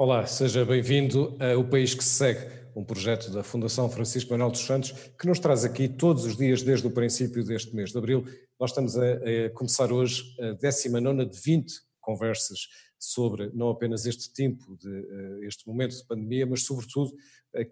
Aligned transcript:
Olá, 0.00 0.24
seja 0.26 0.64
bem-vindo 0.64 1.36
ao 1.40 1.64
País 1.64 1.92
que 1.92 2.04
se 2.04 2.10
Segue, 2.10 2.48
um 2.76 2.84
projeto 2.84 3.32
da 3.32 3.42
Fundação 3.42 3.90
Francisco 3.90 4.30
Manuel 4.30 4.52
dos 4.52 4.60
Santos 4.60 4.92
que 5.18 5.26
nos 5.26 5.40
traz 5.40 5.64
aqui 5.64 5.88
todos 5.88 6.24
os 6.24 6.36
dias 6.36 6.62
desde 6.62 6.86
o 6.86 6.90
princípio 6.92 7.42
deste 7.42 7.74
mês 7.74 7.90
de 7.90 7.98
abril. 7.98 8.24
Nós 8.60 8.70
estamos 8.70 8.96
a, 8.96 9.02
a 9.02 9.50
começar 9.52 9.92
hoje 9.92 10.22
a 10.40 10.52
19 10.52 11.24
de 11.24 11.40
20 11.40 11.74
conversas 12.00 12.68
sobre 12.96 13.50
não 13.52 13.70
apenas 13.70 14.06
este 14.06 14.32
tempo, 14.32 14.76
de, 14.76 14.88
eh, 14.88 15.46
este 15.48 15.66
momento 15.66 15.96
de 15.96 16.06
pandemia, 16.06 16.46
mas 16.46 16.64
sobretudo 16.64 17.12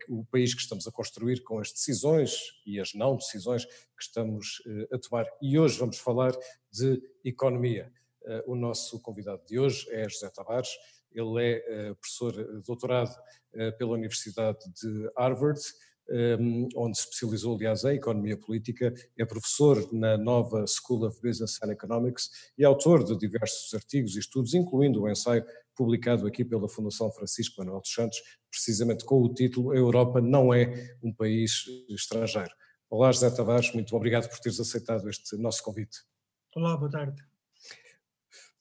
o 0.08 0.24
país 0.24 0.52
que 0.52 0.62
estamos 0.62 0.84
a 0.88 0.90
construir 0.90 1.44
com 1.44 1.60
as 1.60 1.70
decisões 1.70 2.32
e 2.66 2.80
as 2.80 2.92
não 2.92 3.14
decisões 3.14 3.64
que 3.64 4.02
estamos 4.02 4.60
eh, 4.66 4.96
a 4.96 4.98
tomar. 4.98 5.26
E 5.40 5.56
hoje 5.56 5.78
vamos 5.78 5.98
falar 5.98 6.36
de 6.72 7.00
economia. 7.24 7.88
Eh, 8.26 8.44
o 8.48 8.56
nosso 8.56 9.00
convidado 9.00 9.42
de 9.46 9.60
hoje 9.60 9.86
é 9.90 10.08
José 10.08 10.28
Tavares, 10.28 10.70
ele 11.18 11.42
é 11.42 11.94
professor 11.94 12.62
doutorado 12.62 13.14
pela 13.78 13.92
Universidade 13.92 14.58
de 14.80 15.10
Harvard, 15.16 15.60
onde 16.76 16.98
se 16.98 17.04
especializou, 17.04 17.56
aliás, 17.56 17.84
em 17.84 17.96
economia 17.96 18.36
política, 18.36 18.94
é 19.18 19.24
professor 19.24 19.92
na 19.92 20.16
nova 20.16 20.64
School 20.66 21.04
of 21.04 21.20
Business 21.20 21.60
and 21.62 21.72
Economics 21.72 22.30
e 22.56 22.64
autor 22.64 23.02
de 23.02 23.16
diversos 23.18 23.74
artigos 23.74 24.14
e 24.14 24.20
estudos, 24.20 24.54
incluindo 24.54 25.02
o 25.02 25.10
ensaio 25.10 25.44
publicado 25.74 26.26
aqui 26.26 26.44
pela 26.44 26.68
Fundação 26.68 27.10
Francisco 27.10 27.56
Manuel 27.58 27.80
dos 27.80 27.92
Santos, 27.92 28.18
precisamente 28.50 29.04
com 29.04 29.20
o 29.20 29.34
título 29.34 29.72
A 29.72 29.76
Europa 29.76 30.20
não 30.20 30.54
é 30.54 30.96
um 31.02 31.12
país 31.12 31.64
estrangeiro. 31.88 32.50
Olá, 32.88 33.10
José 33.10 33.28
Tavares, 33.30 33.74
muito 33.74 33.94
obrigado 33.96 34.28
por 34.28 34.38
teres 34.38 34.60
aceitado 34.60 35.10
este 35.10 35.36
nosso 35.36 35.62
convite. 35.62 35.98
Olá, 36.54 36.76
boa 36.76 36.90
tarde. 36.90 37.35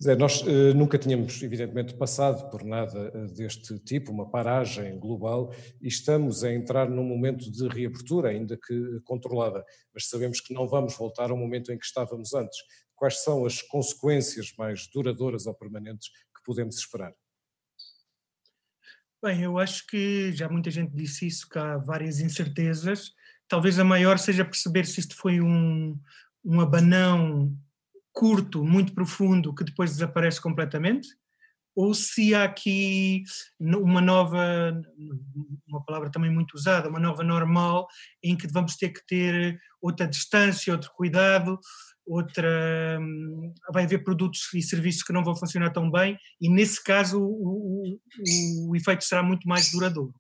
Zé, 0.04 0.14
nós 0.14 0.42
uh, 0.42 0.74
nunca 0.76 0.98
tínhamos, 0.98 1.42
evidentemente, 1.42 1.94
passado 1.94 2.50
por 2.50 2.66
nada 2.66 3.12
uh, 3.16 3.34
deste 3.34 3.80
tipo, 3.80 4.12
uma 4.12 4.30
paragem 4.30 5.00
global, 5.00 5.54
e 5.82 5.88
estamos 5.88 6.44
a 6.44 6.52
entrar 6.52 6.90
num 6.90 7.04
momento 7.04 7.50
de 7.50 7.66
reabertura, 7.70 8.30
ainda 8.30 8.58
que 8.58 9.00
controlada, 9.06 9.64
mas 9.94 10.10
sabemos 10.10 10.42
que 10.42 10.54
não 10.54 10.68
vamos 10.68 10.98
voltar 10.98 11.32
ao 11.32 11.38
momento 11.38 11.72
em 11.72 11.78
que 11.78 11.86
estávamos 11.86 12.34
antes. 12.34 12.58
Quais 12.94 13.24
são 13.24 13.46
as 13.46 13.62
consequências 13.62 14.54
mais 14.58 14.86
duradouras 14.88 15.46
ou 15.46 15.54
permanentes 15.54 16.10
que 16.10 16.44
podemos 16.46 16.78
esperar? 16.78 17.14
Bem, 19.24 19.44
eu 19.44 19.58
acho 19.58 19.88
que 19.88 20.32
já 20.34 20.50
muita 20.50 20.70
gente 20.70 20.94
disse 20.94 21.26
isso, 21.26 21.48
que 21.48 21.58
há 21.58 21.78
várias 21.78 22.20
incertezas. 22.20 23.14
Talvez 23.48 23.80
a 23.80 23.84
maior 23.84 24.20
seja 24.20 24.44
perceber 24.44 24.86
se 24.86 25.00
isto 25.00 25.16
foi 25.16 25.40
um, 25.40 25.98
um 26.44 26.60
abanão 26.60 27.58
curto, 28.16 28.64
muito 28.64 28.94
profundo, 28.94 29.54
que 29.54 29.66
depois 29.66 29.92
desaparece 29.92 30.42
completamente, 30.42 31.10
ou 31.76 31.94
se 31.94 32.34
há 32.34 32.46
aqui 32.46 33.24
uma 33.60 34.00
nova, 34.00 34.82
uma 35.68 35.84
palavra 35.84 36.10
também 36.10 36.32
muito 36.32 36.54
usada, 36.54 36.88
uma 36.88 37.02
nova 37.02 37.22
normal, 37.22 37.86
em 38.24 38.38
que 38.38 38.48
vamos 38.48 38.78
ter 38.78 38.90
que 38.90 39.06
ter 39.06 39.60
outra 39.82 40.08
distância, 40.08 40.72
outro 40.72 40.90
cuidado, 40.96 41.60
outra. 42.08 42.98
Hum, 43.02 43.54
vai 43.74 43.84
haver 43.84 44.06
produtos 44.06 44.48
e 44.54 44.62
serviços 44.62 45.04
que 45.04 45.12
não 45.12 45.24
vão 45.24 45.36
funcionar 45.36 45.72
tão 45.72 45.92
bem, 45.92 46.18
e 46.40 46.50
nesse 46.50 46.82
caso 46.82 47.20
o, 47.22 47.84
o, 47.84 48.70
o 48.70 48.76
efeito 48.78 49.04
será 49.04 49.22
muito 49.22 49.46
mais 49.46 49.70
duradouro. 49.70 50.14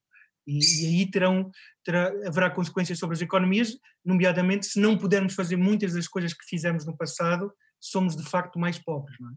E, 0.45 0.59
e 0.59 0.87
aí 0.87 1.09
terão, 1.09 1.49
terá, 1.85 2.11
haverá 2.27 2.49
consequências 2.49 2.99
sobre 2.99 3.15
as 3.15 3.21
economias, 3.21 3.77
nomeadamente 4.03 4.65
se 4.65 4.80
não 4.80 4.97
pudermos 4.97 5.33
fazer 5.33 5.55
muitas 5.55 5.93
das 5.93 6.08
coisas 6.08 6.33
que 6.33 6.45
fizemos 6.45 6.86
no 6.86 6.97
passado, 6.97 7.49
somos 7.89 8.15
de 8.15 8.23
facto 8.23 8.59
mais 8.59 8.79
pobres. 8.79 9.15
Não 9.19 9.29
é? 9.29 9.33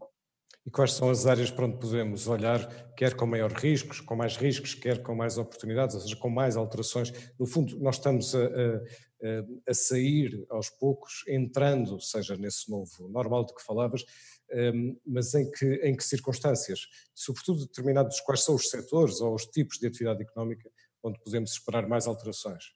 E 0.65 0.71
quais 0.71 0.93
são 0.93 1.09
as 1.09 1.25
áreas 1.25 1.49
para 1.49 1.65
onde 1.65 1.79
podemos 1.79 2.27
olhar, 2.27 2.93
quer 2.95 3.15
com 3.15 3.25
maior 3.25 3.51
riscos, 3.51 4.01
com 4.01 4.15
mais 4.15 4.35
riscos, 4.35 4.75
quer 4.75 5.01
com 5.01 5.15
mais 5.15 5.37
oportunidades, 5.37 5.95
ou 5.95 6.01
seja, 6.01 6.15
com 6.15 6.29
mais 6.29 6.55
alterações? 6.57 7.11
No 7.39 7.47
fundo, 7.47 7.79
nós 7.79 7.95
estamos 7.95 8.35
a, 8.35 8.39
a, 8.45 9.69
a 9.71 9.73
sair 9.73 10.45
aos 10.49 10.69
poucos, 10.69 11.23
entrando, 11.27 11.99
seja 12.01 12.35
nesse 12.35 12.69
novo 12.69 13.07
normal 13.09 13.45
de 13.45 13.55
que 13.55 13.63
falavas, 13.63 14.03
hum, 14.75 14.99
mas 15.05 15.33
em 15.33 15.49
que, 15.49 15.65
em 15.81 15.95
que 15.95 16.03
circunstâncias? 16.03 16.81
Sobretudo 17.15 17.65
determinados 17.65 18.19
quais 18.21 18.43
são 18.43 18.53
os 18.53 18.69
setores 18.69 19.21
ou 19.21 19.33
os 19.33 19.45
tipos 19.45 19.79
de 19.79 19.87
atividade 19.87 20.21
económica 20.21 20.69
onde 21.01 21.19
podemos 21.19 21.51
esperar 21.51 21.87
mais 21.87 22.05
alterações? 22.05 22.75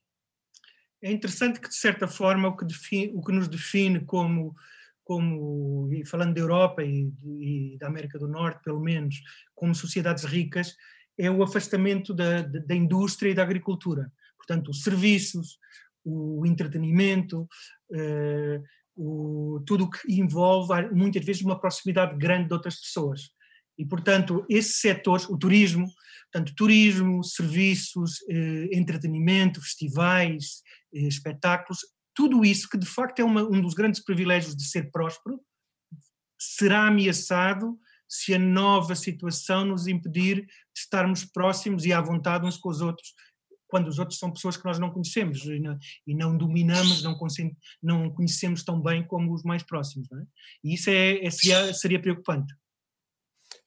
É 1.01 1.11
interessante 1.11 1.59
que, 1.59 1.67
de 1.67 1.75
certa 1.75 2.07
forma, 2.07 2.47
o 2.47 2.55
que, 2.55 2.65
define, 2.65 3.11
o 3.13 3.21
que 3.21 3.33
nos 3.33 3.49
define 3.49 4.05
como 4.05 4.55
como, 5.03 5.89
falando 6.05 6.33
da 6.33 6.41
Europa 6.41 6.83
e, 6.83 7.11
e, 7.41 7.77
da 7.77 7.87
América 7.87 8.17
do 8.17 8.27
Norte, 8.27 8.63
pelo 8.63 8.79
menos, 8.79 9.15
como 9.53 9.75
sociedades 9.75 10.23
ricas, 10.23 10.75
é 11.17 11.29
o 11.29 11.43
afastamento 11.43 12.13
da, 12.13 12.41
da 12.41 12.75
indústria 12.75 13.31
e 13.31 13.33
da 13.33 13.43
agricultura. 13.43 14.11
Portanto, 14.37 14.69
os 14.69 14.81
serviços, 14.81 15.57
o 16.03 16.45
entretenimento, 16.45 17.47
eh, 17.93 18.61
o, 18.95 19.61
tudo 19.65 19.85
o 19.85 19.89
que 19.89 20.19
envolve 20.19 20.89
muitas 20.91 21.23
vezes 21.23 21.41
uma 21.41 21.59
proximidade 21.59 22.17
grande 22.17 22.47
de 22.47 22.53
outras 22.53 22.79
pessoas. 22.79 23.29
E, 23.77 23.85
portanto, 23.85 24.45
esses 24.49 24.79
setores, 24.79 25.27
o 25.29 25.37
turismo, 25.37 25.87
portanto, 26.31 26.53
turismo, 26.55 27.23
serviços, 27.23 28.17
eh, 28.29 28.69
entretenimento, 28.71 29.61
festivais, 29.61 30.61
eh, 30.93 31.07
espetáculos, 31.07 31.79
tudo 32.15 32.45
isso, 32.45 32.69
que 32.69 32.77
de 32.77 32.85
facto 32.85 33.19
é 33.19 33.23
uma, 33.23 33.43
um 33.43 33.61
dos 33.61 33.73
grandes 33.73 34.03
privilégios 34.03 34.55
de 34.55 34.63
ser 34.63 34.91
próspero, 34.91 35.39
será 36.39 36.87
ameaçado 36.87 37.77
se 38.07 38.33
a 38.33 38.39
nova 38.39 38.95
situação 38.95 39.65
nos 39.65 39.87
impedir 39.87 40.45
de 40.45 40.79
estarmos 40.79 41.25
próximos 41.25 41.85
e 41.85 41.93
à 41.93 41.99
vontade 41.99 42.45
uns 42.45 42.57
com 42.57 42.69
os 42.69 42.81
outros, 42.81 43.13
quando 43.67 43.87
os 43.87 43.97
outros 43.97 44.19
são 44.19 44.31
pessoas 44.31 44.55
que 44.55 44.65
nós 44.65 44.77
não 44.77 44.91
conhecemos 44.91 45.45
e 45.45 45.59
não, 45.59 45.79
e 46.05 46.13
não 46.13 46.37
dominamos, 46.37 47.01
não, 47.01 47.17
não, 47.81 48.09
conhecemos 48.11 48.63
tão 48.63 48.79
bem 48.79 49.03
como 49.03 49.33
os 49.33 49.41
mais 49.43 49.63
próximos. 49.63 50.07
É? 50.11 50.23
E 50.63 50.75
isso 50.75 50.91
é, 50.91 51.25
é, 51.25 51.29
seria, 51.31 51.73
seria 51.73 51.99
preocupante. 51.99 52.53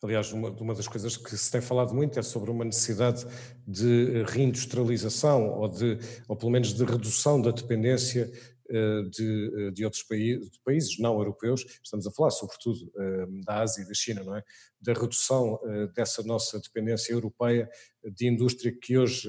Aliás, 0.03 0.31
uma, 0.33 0.51
uma, 0.51 0.75
das 0.75 0.87
coisas 0.87 1.17
que 1.17 1.37
se 1.37 1.51
tem 1.51 1.61
falado 1.61 1.95
muito 1.95 2.19
é 2.19 2.23
sobre 2.23 2.51
uma 2.51 2.65
necessidade 2.65 3.27
de 3.67 4.25
reindustrialização 4.29 5.49
ou, 5.59 5.69
de, 5.69 5.99
ou 6.29 6.37
pelo 6.37 6.51
menos 6.51 6.75
de 6.75 6.85
redução 6.85 7.41
da 7.41 7.51
dependência 7.51 8.31
eh, 8.69 9.03
de, 9.11 9.53
eh, 9.57 9.71
de 9.71 9.85
outros 9.85 10.03
países, 10.03 10.51
de 10.51 10.61
países 10.65 10.99
não 10.99 11.15
europeus, 11.19 11.65
estamos 11.85 12.05
a 12.05 12.11
falar 12.11 12.31
sobretudo 12.31 12.93
eh, 12.99 13.27
da 13.45 13.61
Ásia 13.61 13.83
e 13.83 13.87
da 13.87 13.95
China, 13.95 14.25
não 14.25 14.37
é? 14.37 14.43
Da 14.87 14.93
redução 14.93 15.59
dessa 15.95 16.23
nossa 16.23 16.61
dependência 16.61 17.13
europeia 17.13 17.69
de 18.05 18.29
indústria 18.29 18.73
que 18.73 18.97
hoje, 18.97 19.29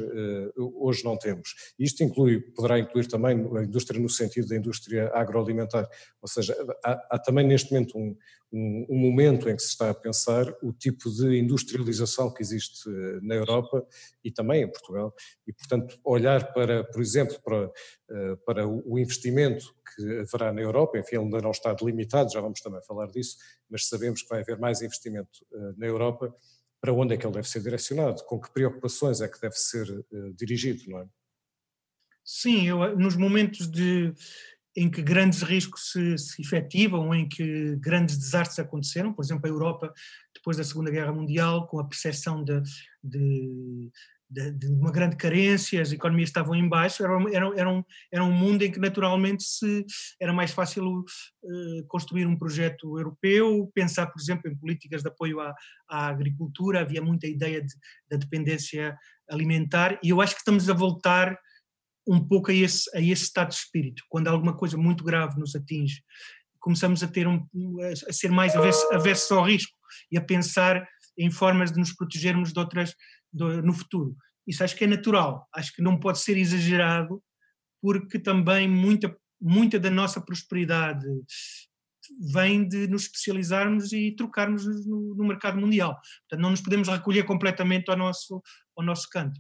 hoje 0.56 1.04
não 1.04 1.18
temos. 1.18 1.56
Isto 1.80 2.04
inclui, 2.04 2.40
poderá 2.40 2.78
incluir 2.78 3.08
também 3.08 3.38
a 3.58 3.64
indústria 3.64 4.00
no 4.00 4.10
sentido 4.10 4.48
da 4.48 4.56
indústria 4.56 5.10
agroalimentar, 5.14 5.90
ou 6.22 6.28
seja, 6.28 6.56
há, 6.84 7.08
há 7.10 7.20
também 7.20 7.48
neste 7.48 7.72
momento 7.72 7.98
um, 7.98 8.16
um, 8.52 8.86
um, 8.90 8.98
momento 8.98 9.50
em 9.50 9.56
que 9.56 9.62
se 9.62 9.70
está 9.70 9.90
a 9.90 9.94
pensar 9.94 10.46
o 10.62 10.72
tipo 10.72 11.10
de 11.10 11.38
industrialização 11.38 12.34
que 12.34 12.42
existe 12.42 12.90
na 13.22 13.36
Europa 13.36 13.86
e 14.24 14.32
também 14.32 14.64
em 14.64 14.72
Portugal, 14.72 15.14
e 15.46 15.54
portanto 15.54 16.00
olhar 16.04 16.54
para, 16.54 16.84
por 16.84 17.02
exemplo, 17.02 17.38
para, 17.44 17.72
para 18.46 18.68
o 18.68 18.98
investimento 19.00 19.76
que 19.96 20.20
haverá 20.20 20.54
na 20.54 20.62
Europa, 20.62 20.98
enfim, 20.98 21.16
ele 21.16 21.26
ainda 21.26 21.42
não 21.42 21.52
está 21.52 21.74
delimitado, 21.74 22.32
já 22.32 22.40
vamos 22.40 22.62
também 22.62 22.82
falar 22.84 23.08
disso, 23.08 23.38
mas 23.70 23.88
sabemos 23.88 24.22
que 24.22 24.30
vai 24.30 24.42
haver 24.42 24.60
mais 24.60 24.82
investimento 24.82 25.46
na 25.78 25.86
Europa, 25.86 26.36
para 26.80 26.94
onde 26.94 27.14
é 27.14 27.18
que 27.18 27.26
ele 27.26 27.34
deve 27.34 27.48
ser 27.48 27.62
direcionado, 27.62 28.24
com 28.26 28.40
que 28.40 28.52
preocupações 28.54 29.22
é 29.22 29.28
que 29.28 29.42
deve 29.42 29.56
ser 29.56 29.90
uh, 29.90 30.34
dirigido, 30.34 30.84
não 30.88 31.00
é? 31.00 31.08
Sim, 32.24 32.68
eu, 32.68 32.98
nos 32.98 33.16
momentos 33.16 33.68
de, 33.68 34.14
em 34.76 34.90
que 34.92 35.02
grandes 35.02 35.42
riscos 35.42 35.92
se, 35.92 36.18
se 36.18 36.42
efetivam, 36.42 37.16
em 37.16 37.28
que 37.28 37.76
grandes 37.78 38.18
desastres 38.18 38.60
aconteceram, 38.60 39.14
por 39.14 39.24
exemplo, 39.24 39.46
a 39.46 39.50
Europa, 39.50 39.94
depois 40.36 40.58
da 40.58 40.64
Segunda 40.64 40.92
Guerra 40.92 41.14
Mundial, 41.14 41.68
com 41.68 41.80
a 41.80 41.88
percepção 41.88 42.44
de, 42.44 42.62
de 43.04 43.90
de, 44.30 44.68
uma 44.68 44.92
grande 44.92 45.16
carência, 45.16 45.82
as 45.82 45.92
economias 45.92 46.30
estavam 46.30 46.54
em 46.56 46.68
baixo, 46.68 47.04
era, 47.04 47.14
era, 47.32 47.60
era, 47.60 47.70
um, 47.70 47.84
era 48.12 48.24
um 48.24 48.32
mundo 48.32 48.64
em 48.64 48.72
que 48.72 48.80
naturalmente 48.80 49.44
se, 49.44 49.86
era 50.20 50.34
mais 50.34 50.52
fácil 50.52 51.00
uh, 51.00 51.88
construir 51.88 52.26
um 52.26 52.38
projeto 52.38 52.98
europeu, 52.98 53.72
pensar, 53.74 54.08
por 54.08 54.20
exemplo, 54.20 54.52
em 54.52 54.58
políticas 54.58 55.02
de 55.02 55.08
apoio 55.08 55.40
à, 55.40 55.56
à 55.90 56.08
agricultura, 56.08 56.82
havia 56.82 57.02
muita 57.02 57.28
ideia 57.28 57.62
de, 57.62 57.74
da 58.10 58.18
dependência 58.18 58.98
alimentar, 59.30 60.00
e 60.04 60.10
eu 60.10 60.22
acho 60.22 60.34
que 60.34 60.42
estamos 60.42 60.70
a 60.70 60.74
voltar 60.74 61.38
um 62.08 62.26
pouco 62.26 62.52
a 62.52 62.54
esse, 62.54 62.90
a 62.96 63.02
esse 63.02 63.24
estado 63.24 63.50
de 63.50 63.56
espírito, 63.56 64.04
quando 64.10 64.28
alguma 64.28 64.56
coisa 64.56 64.78
muito 64.78 65.04
grave 65.04 65.40
nos 65.40 65.56
atinge, 65.56 66.02
começamos 66.60 67.02
a 67.04 67.08
ter 67.08 67.28
um, 67.28 67.46
a 68.10 68.14
ser 68.14 68.32
mais 68.32 68.54
aversos 68.56 69.32
ao 69.32 69.44
risco 69.44 69.78
e 70.12 70.18
a 70.18 70.22
pensar 70.22 70.86
em 71.18 71.32
formas 71.32 71.72
de 71.72 71.80
nos 71.80 71.94
protegermos 71.94 72.54
de 72.54 72.60
outras 72.60 72.94
do, 73.32 73.62
no 73.62 73.74
futuro. 73.74 74.16
Isso 74.46 74.64
acho 74.64 74.76
que 74.76 74.86
é 74.86 74.88
natural, 74.88 75.48
acho 75.54 75.74
que 75.74 75.82
não 75.82 76.00
pode 76.00 76.20
ser 76.20 76.38
exagerado, 76.38 77.22
porque 77.82 78.18
também 78.18 78.68
muita, 78.68 79.16
muita 79.42 79.80
da 79.80 79.90
nossa 79.90 80.22
prosperidade 80.22 81.06
vem 82.32 82.68
de 82.68 82.88
nos 82.88 83.04
especializarmos 83.04 83.92
e 83.92 84.16
trocarmos 84.16 84.66
no, 84.86 85.16
no 85.16 85.26
mercado 85.26 85.60
mundial. 85.60 86.00
Portanto, 86.22 86.42
não 86.42 86.52
nos 86.52 86.62
podemos 86.62 86.88
recolher 86.88 87.24
completamente 87.24 87.90
ao 87.90 87.98
nosso, 87.98 88.42
ao 88.76 88.86
nosso 88.86 89.10
canto. 89.10 89.40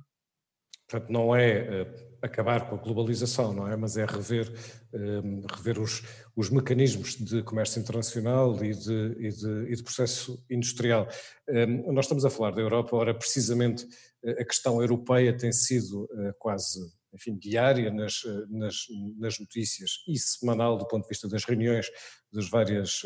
Portanto, 0.87 1.11
não 1.11 1.35
é 1.35 1.83
uh, 1.83 2.07
acabar 2.21 2.69
com 2.69 2.75
a 2.75 2.77
globalização, 2.77 3.53
não 3.53 3.67
é? 3.67 3.75
Mas 3.75 3.97
é 3.97 4.05
rever, 4.05 4.49
uh, 4.93 5.45
rever 5.53 5.79
os, 5.79 6.01
os 6.33 6.49
mecanismos 6.49 7.17
de 7.17 7.43
comércio 7.43 7.79
internacional 7.81 8.55
e 8.63 8.73
de, 8.73 9.15
e 9.19 9.29
de, 9.29 9.71
e 9.71 9.75
de 9.75 9.83
processo 9.83 10.41
industrial. 10.49 11.07
Uh, 11.49 11.91
nós 11.91 12.05
estamos 12.05 12.23
a 12.23 12.29
falar 12.29 12.51
da 12.51 12.61
Europa, 12.61 12.95
ora, 12.95 13.13
precisamente 13.13 13.85
a 14.25 14.43
questão 14.45 14.81
europeia 14.81 15.37
tem 15.37 15.51
sido 15.51 16.09
quase 16.39 16.79
enfim, 17.13 17.37
diária 17.37 17.89
nas, 17.91 18.23
nas, 18.49 18.75
nas, 19.17 19.39
notícias 19.39 20.03
e 20.07 20.17
semanal 20.17 20.75
do 20.75 20.87
ponto 20.87 21.03
de 21.03 21.09
vista 21.09 21.29
das 21.29 21.45
reuniões 21.45 21.87
das 22.33 22.49
várias, 22.49 23.03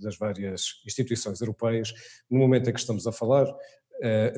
das 0.00 0.16
várias 0.16 0.80
instituições 0.86 1.40
europeias. 1.40 1.92
No 2.30 2.38
momento 2.38 2.70
em 2.70 2.72
que 2.72 2.80
estamos 2.80 3.06
a 3.06 3.12
falar, 3.12 3.46
eh, 3.46 3.54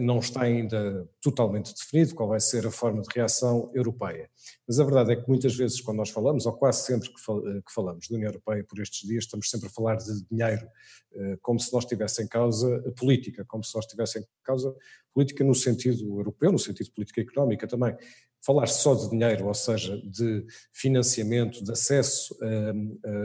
não 0.01 0.19
está 0.19 0.43
ainda 0.43 1.09
totalmente 1.21 1.75
definido 1.75 2.15
qual 2.15 2.29
vai 2.29 2.41
ser 2.41 2.67
a 2.67 2.71
forma 2.71 3.01
de 3.03 3.09
reação 3.15 3.71
europeia. 3.75 4.31
Mas 4.67 4.79
a 4.79 4.85
verdade 4.85 5.13
é 5.13 5.17
que 5.17 5.29
muitas 5.29 5.57
vezes, 5.57 5.81
quando 5.81 5.97
nós 5.97 6.11
falamos, 6.11 6.47
ou 6.47 6.53
quase 6.53 6.85
sempre 6.85 7.09
que 7.09 7.73
falamos 7.73 8.09
da 8.09 8.17
União 8.17 8.29
Europeia 8.29 8.65
por 8.69 8.79
estes 8.81 9.09
dias, 9.09 9.25
estamos 9.25 9.51
sempre 9.51 9.69
a 9.69 9.71
falar 9.71 9.97
de 9.97 10.25
dinheiro, 10.31 10.69
eh, 11.15 11.39
como 11.41 11.59
se 11.59 11.73
nós 11.73 11.85
tivesse 11.85 12.23
em 12.23 12.29
causa 12.29 12.85
a 12.87 12.93
política, 12.93 13.45
como 13.47 13.65
se 13.65 13.75
nós 13.75 13.87
tivesse 13.87 14.19
em 14.19 14.25
causa 14.45 14.75
política 15.13 15.43
no 15.43 15.55
sentido 15.55 16.19
europeu, 16.19 16.53
no 16.53 16.59
sentido 16.59 16.91
política 16.93 17.21
económica 17.23 17.67
também. 17.67 17.97
Falar 18.45 18.67
só 18.67 18.95
de 18.95 19.11
dinheiro, 19.11 19.47
ou 19.47 19.55
seja, 19.55 19.97
de 20.03 20.45
financiamento, 20.73 21.65
de 21.65 21.73
acesso 21.73 22.37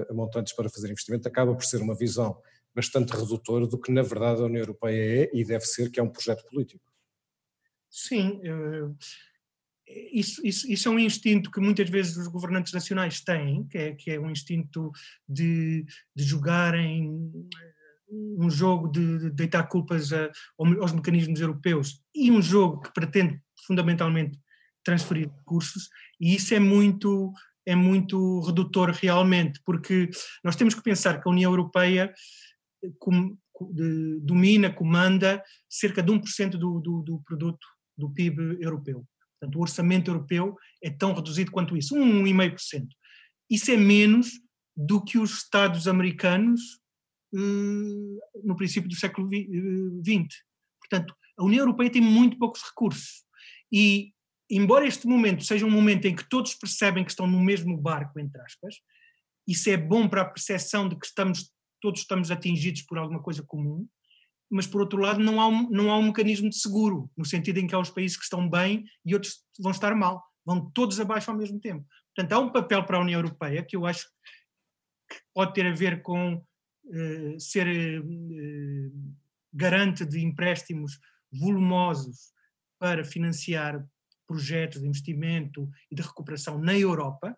a 0.09 0.13
montantes 0.13 0.53
para 0.53 0.69
fazer 0.69 0.89
investimento, 0.89 1.27
acaba 1.27 1.53
por 1.53 1.63
ser 1.63 1.81
uma 1.81 1.93
visão 1.93 2.41
bastante 2.73 3.11
redutor 3.11 3.67
do 3.67 3.79
que 3.79 3.91
na 3.91 4.01
verdade 4.01 4.41
a 4.41 4.45
União 4.45 4.61
Europeia 4.61 5.23
é 5.23 5.29
e 5.33 5.43
deve 5.43 5.65
ser, 5.65 5.89
que 5.91 5.99
é 5.99 6.03
um 6.03 6.09
projeto 6.09 6.45
político. 6.45 6.83
Sim, 7.89 8.39
eh, 8.43 8.89
isso, 10.13 10.45
isso, 10.45 10.71
isso, 10.71 10.87
é 10.87 10.91
um 10.91 10.99
instinto 10.99 11.51
que 11.51 11.59
muitas 11.59 11.89
vezes 11.89 12.15
os 12.15 12.27
governantes 12.27 12.71
nacionais 12.71 13.21
têm, 13.21 13.65
que 13.65 13.77
é, 13.77 13.93
que 13.93 14.11
é 14.11 14.19
um 14.19 14.31
instinto 14.31 14.91
de, 15.27 15.85
de 16.15 16.23
jogarem 16.23 17.29
eh, 17.59 17.71
um 18.37 18.49
jogo 18.49 18.89
de, 18.89 19.19
de 19.19 19.29
deitar 19.31 19.63
culpas 19.63 20.13
a, 20.13 20.31
aos 20.57 20.93
mecanismos 20.93 21.39
europeus 21.41 22.01
e 22.15 22.31
um 22.31 22.41
jogo 22.41 22.81
que 22.81 22.93
pretende 22.93 23.41
fundamentalmente 23.65 24.39
transferir 24.83 25.29
recursos, 25.29 25.89
e 26.19 26.35
isso 26.35 26.53
é 26.53 26.59
muito 26.59 27.33
é 27.63 27.75
muito 27.75 28.41
redutor 28.41 28.89
realmente, 28.89 29.61
porque 29.63 30.09
nós 30.43 30.55
temos 30.55 30.73
que 30.73 30.81
pensar 30.81 31.21
que 31.21 31.27
a 31.27 31.31
União 31.31 31.51
Europeia 31.51 32.11
com, 32.99 33.37
de, 33.71 34.19
domina, 34.21 34.71
comanda 34.71 35.43
cerca 35.69 36.01
de 36.01 36.11
1% 36.11 36.51
do, 36.51 36.79
do, 36.79 37.01
do 37.01 37.21
produto 37.25 37.65
do 37.97 38.09
PIB 38.11 38.57
europeu. 38.61 39.05
Portanto, 39.39 39.55
o 39.57 39.61
orçamento 39.61 40.09
europeu 40.11 40.55
é 40.83 40.89
tão 40.89 41.13
reduzido 41.13 41.51
quanto 41.51 41.75
isso, 41.75 41.95
1,5%. 41.95 42.87
Isso 43.49 43.71
é 43.71 43.77
menos 43.77 44.31
do 44.75 45.03
que 45.03 45.17
os 45.17 45.43
Estados 45.43 45.87
americanos 45.87 46.79
eh, 47.33 48.39
no 48.43 48.55
princípio 48.55 48.89
do 48.89 48.95
século 48.95 49.27
XX. 49.27 49.45
Eh, 50.07 50.51
Portanto, 50.79 51.15
a 51.37 51.43
União 51.43 51.61
Europeia 51.61 51.89
tem 51.89 52.01
muito 52.01 52.37
poucos 52.37 52.61
recursos. 52.63 53.23
E, 53.71 54.13
embora 54.49 54.85
este 54.85 55.07
momento 55.07 55.43
seja 55.43 55.65
um 55.65 55.71
momento 55.71 56.05
em 56.05 56.15
que 56.15 56.27
todos 56.27 56.53
percebem 56.53 57.03
que 57.03 57.11
estão 57.11 57.25
no 57.25 57.39
mesmo 57.39 57.77
barco, 57.77 58.19
entre 58.19 58.41
aspas, 58.41 58.75
isso 59.47 59.69
é 59.69 59.77
bom 59.77 60.07
para 60.07 60.21
a 60.21 60.29
percepção 60.29 60.87
de 60.87 60.97
que 60.97 61.05
estamos 61.05 61.49
todos 61.81 62.01
estamos 62.01 62.31
atingidos 62.31 62.83
por 62.83 62.97
alguma 62.97 63.21
coisa 63.21 63.43
comum, 63.43 63.87
mas 64.49 64.67
por 64.67 64.81
outro 64.81 64.99
lado 64.99 65.19
não 65.19 65.41
há, 65.41 65.47
um, 65.47 65.69
não 65.69 65.91
há 65.91 65.97
um 65.97 66.07
mecanismo 66.07 66.49
de 66.49 66.57
seguro, 66.57 67.09
no 67.17 67.25
sentido 67.25 67.57
em 67.57 67.67
que 67.67 67.73
há 67.73 67.79
os 67.79 67.89
países 67.89 68.17
que 68.17 68.23
estão 68.23 68.49
bem 68.49 68.85
e 69.05 69.13
outros 69.13 69.43
vão 69.59 69.71
estar 69.71 69.95
mal, 69.95 70.21
vão 70.45 70.69
todos 70.71 70.99
abaixo 70.99 71.31
ao 71.31 71.37
mesmo 71.37 71.59
tempo. 71.59 71.85
Portanto, 72.13 72.33
há 72.33 72.39
um 72.39 72.51
papel 72.51 72.85
para 72.85 72.97
a 72.97 73.01
União 73.01 73.19
Europeia 73.19 73.63
que 73.63 73.75
eu 73.75 73.85
acho 73.85 74.05
que 75.09 75.19
pode 75.33 75.53
ter 75.53 75.65
a 75.65 75.73
ver 75.73 76.01
com 76.01 76.35
uh, 76.35 77.39
ser 77.39 78.01
uh, 78.01 79.15
garante 79.53 80.05
de 80.05 80.19
empréstimos 80.19 80.99
volumosos 81.31 82.31
para 82.77 83.03
financiar 83.03 83.85
projetos 84.27 84.81
de 84.81 84.87
investimento 84.87 85.69
e 85.89 85.95
de 85.95 86.01
recuperação 86.01 86.57
na 86.57 86.77
Europa, 86.77 87.35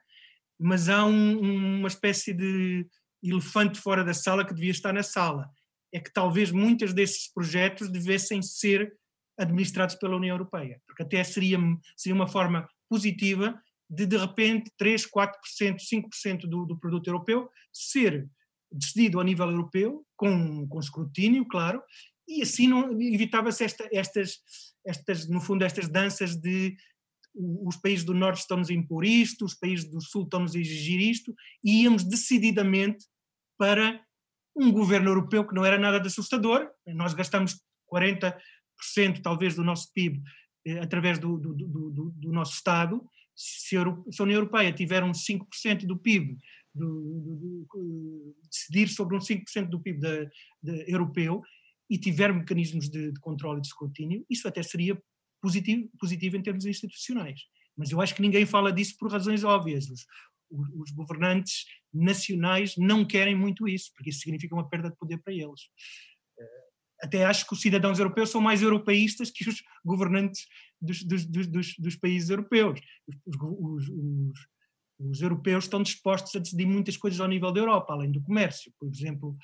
mas 0.60 0.90
há 0.90 1.06
um, 1.06 1.80
uma 1.80 1.88
espécie 1.88 2.34
de 2.34 2.88
elefante 3.24 3.80
fora 3.80 4.04
da 4.04 4.14
sala 4.14 4.46
que 4.46 4.54
devia 4.54 4.72
estar 4.72 4.94
na 4.94 5.04
sala. 5.04 5.50
É 5.94 6.00
que 6.00 6.12
talvez 6.12 6.52
muitos 6.52 6.94
desses 6.94 7.32
projetos 7.32 7.90
devessem 7.90 8.42
ser 8.42 8.94
administrados 9.38 9.96
pela 9.96 10.16
União 10.16 10.36
Europeia, 10.36 10.82
porque 10.86 11.04
até 11.04 11.24
seria, 11.24 11.58
seria 11.96 12.16
uma 12.16 12.28
forma 12.28 12.68
positiva 12.90 13.60
de, 13.90 14.06
de 14.06 14.18
repente, 14.18 14.72
3, 14.78 15.08
4%, 15.08 15.78
5% 15.78 16.42
do, 16.42 16.66
do 16.66 16.78
produto 16.80 17.08
europeu 17.08 17.50
ser 17.72 18.28
decidido 18.72 19.20
a 19.20 19.24
nível 19.24 19.50
europeu, 19.50 20.04
com, 20.16 20.68
com 20.68 20.80
escrutínio, 20.80 21.48
claro, 21.48 21.82
e 22.28 22.42
assim 22.42 22.70
evitava-se 23.14 23.64
esta, 23.64 23.88
estas, 23.92 24.40
estas, 24.86 25.30
no 25.30 25.42
fundo, 25.42 25.64
estas 25.64 25.88
danças 25.88 26.36
de 26.36 26.76
os 27.36 27.76
países 27.78 28.06
do 28.06 28.14
Norte 28.14 28.42
estão-nos 28.42 28.70
a 28.70 28.74
impor 28.74 29.04
isto, 29.04 29.44
os 29.44 29.56
países 29.56 29.90
do 29.90 30.00
Sul 30.02 30.24
estão-nos 30.24 30.56
a 30.56 30.60
exigir 30.60 31.00
isto, 31.00 31.34
e 31.64 31.84
íamos 31.84 32.04
decididamente 32.04 33.06
para 33.58 34.04
um 34.56 34.72
governo 34.72 35.10
europeu 35.10 35.46
que 35.48 35.56
não 35.56 35.66
era 35.66 35.78
nada 35.78 36.00
de 36.00 36.08
assustador. 36.08 36.70
Nós 36.88 37.14
gastamos 37.14 37.60
40% 37.92 39.22
talvez 39.22 39.56
do 39.56 39.64
nosso 39.64 39.92
PIB 39.94 40.22
eh, 40.66 40.80
através 40.80 41.20
do, 41.20 41.38
do, 41.38 41.54
do, 41.54 42.14
do, 42.16 42.32
nosso 42.32 42.54
Estado. 42.54 43.04
Se 43.36 43.76
a, 43.76 43.82
União 44.24 44.38
Europeia 44.38 44.72
tiver 44.72 45.04
uns 45.04 45.26
5% 45.26 45.86
do 45.86 45.98
PIB, 45.98 46.38
decidir 48.50 48.90
sobre 48.90 49.16
uns 49.16 49.28
5% 49.28 49.70
do 49.70 49.80
PIB 49.80 50.00
de, 50.62 50.92
europeu 50.92 51.42
e 51.90 51.98
tiver 51.98 52.34
mecanismos 52.34 52.90
de, 52.90 53.12
de 53.12 53.20
controle 53.20 53.60
e 53.60 53.62
de 53.62 53.68
escrutínio, 53.68 54.26
isso 54.30 54.48
até 54.48 54.64
seria 54.64 55.00
positivo, 55.42 55.90
positivo 56.00 56.38
em 56.38 56.42
termos 56.42 56.66
institucionais. 56.66 57.42
Mas 57.76 57.92
eu 57.92 58.00
acho 58.00 58.16
que 58.16 58.22
ninguém 58.22 58.46
fala 58.46 58.72
disso 58.72 58.96
por 58.98 59.12
razões 59.12 59.44
óbvias. 59.44 59.90
Os, 59.90 60.06
os 60.76 60.92
governantes 60.92 61.66
nacionais 61.94 62.76
não 62.78 63.06
querem 63.06 63.36
muito 63.36 63.68
isso, 63.68 63.92
porque 63.94 64.10
isso 64.10 64.20
significa 64.20 64.56
uma 64.56 64.68
perda 64.68 64.90
de 64.90 64.98
poder 64.98 65.18
para 65.18 65.34
eles. 65.34 65.70
Eh, 66.40 66.64
até 67.04 67.26
acho 67.26 67.46
que 67.46 67.54
os 67.54 67.62
cidadãos 67.62 68.00
europeus 68.00 68.30
são 68.30 68.40
mais 68.40 68.62
europeístas 68.62 69.30
que 69.30 69.48
os 69.50 69.64
governantes 69.84 70.48
dos, 70.82 71.04
dos, 71.04 71.26
dos, 71.26 71.76
dos 71.78 71.96
países 71.96 72.30
europeus. 72.30 72.80
Os, 73.08 73.36
os, 73.36 73.90
os, 73.90 74.48
os, 75.00 75.22
europeus 75.22 75.66
estão 75.66 75.84
dispostos 75.84 76.36
a 76.36 76.40
decidir 76.40 76.66
muitas 76.66 76.98
coisas 76.98 77.20
ao 77.20 77.28
nível 77.28 77.52
da 77.52 77.60
Europa, 77.60 77.94
além 77.94 78.12
do 78.12 78.22
comércio, 78.22 78.72
por 78.80 78.88
exemplo, 78.88 79.36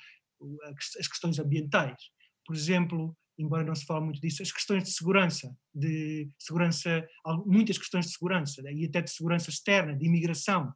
as 0.98 1.08
questões 1.08 1.38
ambientais. 1.38 2.00
Por 2.46 2.56
exemplo, 2.56 3.16
embora 3.38 3.64
não 3.64 3.74
se 3.74 3.84
fale 3.84 4.04
muito 4.04 4.20
disso, 4.20 4.42
as 4.42 4.52
questões 4.52 4.84
de 4.84 4.90
segurança, 4.90 5.54
de 5.74 6.30
segurança, 6.38 7.06
muitas 7.46 7.78
questões 7.78 8.06
de 8.06 8.12
segurança, 8.12 8.62
e 8.70 8.84
até 8.84 9.00
de 9.00 9.10
segurança 9.10 9.50
externa, 9.50 9.96
de 9.96 10.06
imigração, 10.06 10.72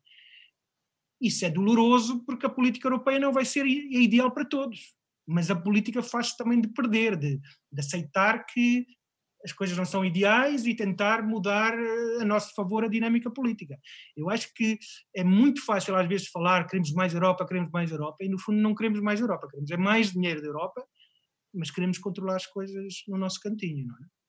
isso 1.27 1.45
é 1.45 1.51
doloroso 1.51 2.25
porque 2.25 2.47
a 2.47 2.51
política 2.51 2.87
europeia 2.87 3.19
não 3.19 3.33
vai 3.33 3.45
ser 3.45 3.67
ideal 3.67 4.31
para 4.31 4.45
todos. 4.45 4.95
Mas 5.27 5.51
a 5.51 5.57
política 5.57 6.03
faz 6.03 6.37
também 6.37 6.61
de 6.61 6.69
perder, 6.69 7.17
de, 7.17 7.39
de 7.73 7.81
aceitar 7.81 8.45
que 8.45 8.87
as 9.45 9.53
coisas 9.53 9.77
não 9.77 9.85
são 9.85 10.05
ideais 10.05 10.67
e 10.67 10.75
tentar 10.75 11.23
mudar 11.23 11.75
eh, 11.79 12.23
a 12.23 12.25
nosso 12.25 12.55
favor 12.55 12.85
a 12.85 12.89
dinâmica 12.89 13.31
política. 13.31 13.79
Eu 14.17 14.31
acho 14.31 14.53
que 14.55 14.79
é 15.15 15.23
muito 15.23 15.65
fácil 15.65 15.95
às 15.97 16.09
vezes 16.09 16.29
falar 16.29 16.67
queremos 16.67 16.93
mais 16.93 17.13
Europa, 17.13 17.47
queremos 17.47 17.71
mais 17.71 17.91
Europa, 17.91 18.17
e 18.21 18.29
no 18.29 18.39
fundo 18.39 18.61
não 18.61 18.75
queremos 18.75 19.01
mais 19.01 19.21
Europa, 19.21 19.47
queremos 19.49 19.71
é 19.71 19.77
mais 19.77 20.13
dinheiro 20.13 20.41
da 20.41 20.49
Europa, 20.49 20.83
mas 21.55 21.71
queremos 21.71 21.99
controlar 21.99 22.37
as 22.37 22.47
coisas 22.47 23.03
no 23.07 23.19
nosso 23.19 23.39
cantinho, 23.41 23.87
não 23.87 23.97
é? 23.97 24.24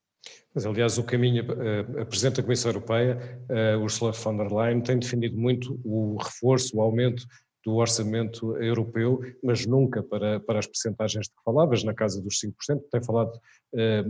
Mas, 0.54 0.66
aliás, 0.66 0.98
o 0.98 1.04
caminho, 1.04 1.44
eh, 1.44 2.02
a 2.02 2.06
Presidente 2.06 2.38
da 2.38 2.44
Comissão 2.44 2.72
Europeia, 2.72 3.40
eh, 3.50 3.76
Ursula 3.78 4.12
von 4.14 4.38
der 4.38 4.52
Leyen, 4.52 4.82
tem 4.82 4.98
defendido 4.98 5.38
muito 5.38 5.80
o 5.84 6.18
reforço, 6.18 6.78
o 6.78 6.82
aumento 6.82 7.26
do 7.66 7.76
orçamento 7.76 8.56
europeu, 8.58 9.20
mas 9.44 9.66
nunca 9.66 10.04
para, 10.04 10.40
para 10.40 10.60
as 10.60 10.68
percentagens 10.68 11.26
de 11.26 11.32
que 11.32 11.44
falavas, 11.44 11.84
na 11.84 11.96
casa 11.96 12.22
dos 12.22 12.40
5%, 12.40 12.80
tem 12.92 13.04
falado 13.04 13.32
eh, 13.76 14.06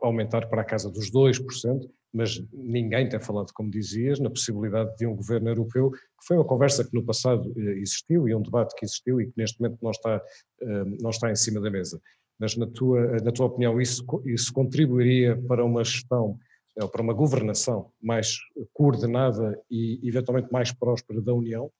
aumentar 0.00 0.48
para 0.48 0.62
a 0.62 0.64
casa 0.64 0.88
dos 0.88 1.10
2%, 1.10 1.90
mas 2.12 2.40
ninguém 2.52 3.08
tem 3.08 3.18
falado, 3.18 3.52
como 3.52 3.68
dizias, 3.68 4.20
na 4.20 4.30
possibilidade 4.30 4.96
de 4.96 5.06
um 5.06 5.16
governo 5.16 5.48
europeu, 5.48 5.90
que 5.90 6.26
foi 6.28 6.36
uma 6.36 6.44
conversa 6.44 6.84
que 6.84 6.94
no 6.94 7.04
passado 7.04 7.52
eh, 7.56 7.80
existiu 7.80 8.28
e 8.28 8.34
um 8.34 8.40
debate 8.40 8.76
que 8.76 8.84
existiu 8.84 9.20
e 9.20 9.26
que 9.26 9.32
neste 9.36 9.60
momento 9.60 9.78
não 9.82 9.90
está, 9.90 10.22
eh, 10.62 10.84
não 11.00 11.10
está 11.10 11.32
em 11.32 11.36
cima 11.36 11.60
da 11.60 11.70
mesa 11.70 12.00
mas 12.38 12.56
na 12.56 12.66
tua, 12.66 13.20
na 13.20 13.32
tua 13.32 13.46
opinião 13.46 13.80
isso, 13.80 14.04
isso 14.24 14.52
contribuiria 14.52 15.36
para 15.48 15.64
uma 15.64 15.84
gestão, 15.84 16.38
ou 16.76 16.88
para 16.88 17.02
uma 17.02 17.12
governação 17.12 17.92
mais 18.02 18.38
coordenada 18.72 19.60
e 19.70 20.00
eventualmente 20.02 20.52
mais 20.52 20.72
próspera 20.72 21.20
da 21.20 21.32
União? 21.32 21.70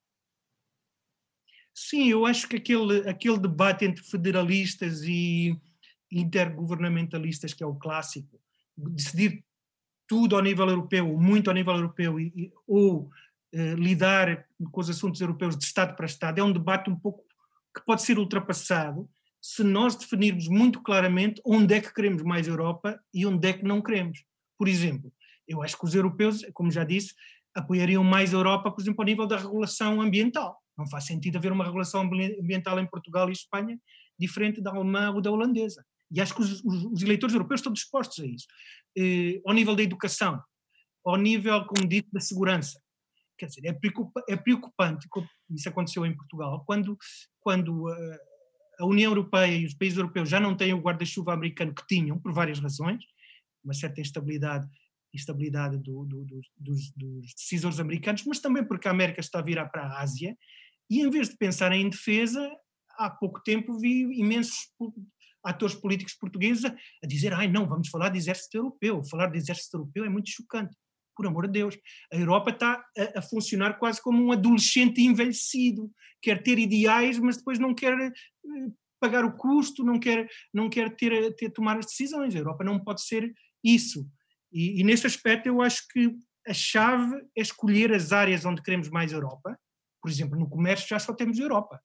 Sim, 1.74 2.08
eu 2.08 2.24
acho 2.24 2.48
que 2.48 2.56
aquele, 2.56 3.08
aquele 3.08 3.38
debate 3.38 3.84
entre 3.84 4.04
federalistas 4.04 5.02
e 5.02 5.58
intergovernamentalistas, 6.10 7.52
que 7.52 7.64
é 7.64 7.66
o 7.66 7.74
clássico, 7.74 8.40
decidir 8.76 9.44
tudo 10.06 10.36
ao 10.36 10.42
nível 10.42 10.68
europeu, 10.68 11.18
muito 11.18 11.48
ao 11.48 11.54
nível 11.54 11.74
europeu, 11.74 12.20
e, 12.20 12.52
ou 12.66 13.10
eh, 13.52 13.74
lidar 13.74 14.46
com 14.70 14.80
os 14.80 14.88
assuntos 14.88 15.20
europeus 15.20 15.56
de 15.56 15.64
Estado 15.64 15.96
para 15.96 16.06
Estado, 16.06 16.38
é 16.38 16.44
um 16.44 16.52
debate 16.52 16.88
um 16.88 16.96
pouco 16.96 17.24
que 17.74 17.84
pode 17.84 18.02
ser 18.02 18.18
ultrapassado 18.18 19.08
se 19.44 19.62
nós 19.62 19.94
definirmos 19.94 20.48
muito 20.48 20.80
claramente 20.80 21.38
onde 21.44 21.74
é 21.74 21.80
que 21.80 21.92
queremos 21.92 22.22
mais 22.22 22.48
Europa 22.48 22.98
e 23.12 23.26
onde 23.26 23.46
é 23.46 23.52
que 23.52 23.62
não 23.62 23.82
queremos. 23.82 24.24
Por 24.56 24.66
exemplo, 24.66 25.12
eu 25.46 25.60
acho 25.62 25.76
que 25.78 25.84
os 25.84 25.94
europeus, 25.94 26.40
como 26.54 26.70
já 26.70 26.82
disse, 26.82 27.14
apoiariam 27.54 28.02
mais 28.02 28.32
Europa, 28.32 28.70
por 28.70 28.80
exemplo, 28.80 29.02
ao 29.02 29.04
nível 29.04 29.26
da 29.26 29.36
regulação 29.36 30.00
ambiental. 30.00 30.58
Não 30.78 30.88
faz 30.88 31.04
sentido 31.04 31.36
haver 31.36 31.52
uma 31.52 31.62
regulação 31.62 32.00
ambiental 32.00 32.80
em 32.80 32.86
Portugal 32.86 33.28
e 33.28 33.32
Espanha 33.32 33.78
diferente 34.18 34.62
da 34.62 34.70
alemã 34.70 35.10
ou 35.10 35.20
da 35.20 35.30
holandesa. 35.30 35.84
E 36.10 36.22
acho 36.22 36.34
que 36.34 36.40
os, 36.40 36.64
os, 36.64 36.84
os 36.86 37.02
eleitores 37.02 37.34
europeus 37.34 37.60
estão 37.60 37.72
dispostos 37.72 38.24
a 38.24 38.26
isso. 38.26 38.46
Eh, 38.96 39.42
ao 39.44 39.52
nível 39.52 39.76
da 39.76 39.82
educação, 39.82 40.42
ao 41.04 41.18
nível, 41.18 41.66
como 41.66 41.86
dito, 41.86 42.08
da 42.10 42.20
segurança. 42.20 42.80
Quer 43.36 43.46
dizer, 43.46 43.66
é, 43.66 43.74
preocupa, 43.74 44.24
é 44.26 44.36
preocupante, 44.36 45.06
isso 45.50 45.68
aconteceu 45.68 46.06
em 46.06 46.16
Portugal, 46.16 46.64
quando, 46.64 46.96
quando 47.40 47.90
uh, 47.90 48.18
a 48.78 48.86
União 48.86 49.10
Europeia 49.10 49.56
e 49.56 49.66
os 49.66 49.74
países 49.74 49.98
europeus 49.98 50.28
já 50.28 50.40
não 50.40 50.56
têm 50.56 50.72
o 50.72 50.80
guarda-chuva 50.80 51.32
americano 51.32 51.74
que 51.74 51.86
tinham, 51.86 52.18
por 52.18 52.32
várias 52.32 52.58
razões, 52.58 53.04
uma 53.62 53.74
certa 53.74 54.00
instabilidade, 54.00 54.68
instabilidade 55.12 55.78
do, 55.78 56.04
do, 56.04 56.24
do, 56.24 56.40
dos, 56.56 56.92
dos, 56.92 57.34
decisores 57.34 57.80
americanos, 57.80 58.24
mas 58.24 58.40
também 58.40 58.64
porque 58.64 58.88
a 58.88 58.90
América 58.90 59.20
está 59.20 59.38
a 59.38 59.42
virar 59.42 59.66
para 59.66 59.86
a 59.86 60.00
Ásia, 60.00 60.36
e 60.90 61.00
em 61.00 61.10
vez 61.10 61.28
de 61.28 61.36
pensar 61.36 61.72
em 61.72 61.88
defesa, 61.88 62.50
há 62.98 63.08
pouco 63.08 63.42
tempo 63.42 63.78
vi 63.78 64.02
imensos 64.18 64.70
atores 65.42 65.74
políticos 65.74 66.14
portugueses 66.14 66.64
a, 66.64 67.06
dizer 67.06 67.32
ai 67.32 67.48
não, 67.48 67.66
vamos 67.66 67.88
falar 67.88 68.08
de 68.08 68.18
exército 68.18 68.56
europeu, 68.56 69.02
falar 69.04 69.28
de 69.28 69.38
exército 69.38 69.76
europeu 69.76 70.04
é 70.04 70.08
muito 70.08 70.30
chocante 70.30 70.74
por 71.14 71.26
amor 71.26 71.46
de 71.46 71.52
Deus. 71.52 71.78
A 72.12 72.16
Europa 72.16 72.50
está 72.50 72.84
a, 72.98 73.18
a, 73.18 73.22
funcionar 73.22 73.78
quase 73.78 74.02
como 74.02 74.22
um 74.22 74.32
adolescente 74.32 75.00
envelhecido, 75.02 75.90
quer 76.20 76.42
ter 76.42 76.58
ideais, 76.58 77.18
mas 77.18 77.36
depois 77.36 77.58
não 77.58 77.74
quer 77.74 77.98
eh, 78.00 78.12
pagar 79.00 79.24
o 79.24 79.36
custo, 79.36 79.84
não 79.84 79.98
quer, 79.98 80.28
não 80.52 80.68
quer 80.68 80.94
ter, 80.96 81.34
ter 81.36 81.50
tomar 81.50 81.78
as 81.78 81.86
decisões. 81.86 82.34
A 82.34 82.38
Europa 82.38 82.64
não 82.64 82.78
pode 82.78 83.02
ser 83.02 83.34
isso. 83.62 84.08
E, 84.52 84.80
e 84.80 84.92
aspecto 84.92 85.46
eu 85.46 85.60
acho 85.60 85.86
que 85.88 86.14
a 86.46 86.54
chave 86.54 87.16
é 87.36 87.40
escolher 87.40 87.92
as 87.92 88.12
áreas 88.12 88.44
onde 88.44 88.62
queremos 88.62 88.88
mais 88.88 89.12
Europa. 89.12 89.58
Por 90.00 90.10
exemplo, 90.10 90.38
no 90.38 90.48
comércio 90.48 90.88
já 90.88 90.98
só 90.98 91.12
temos 91.12 91.38
Europa. 91.38 91.80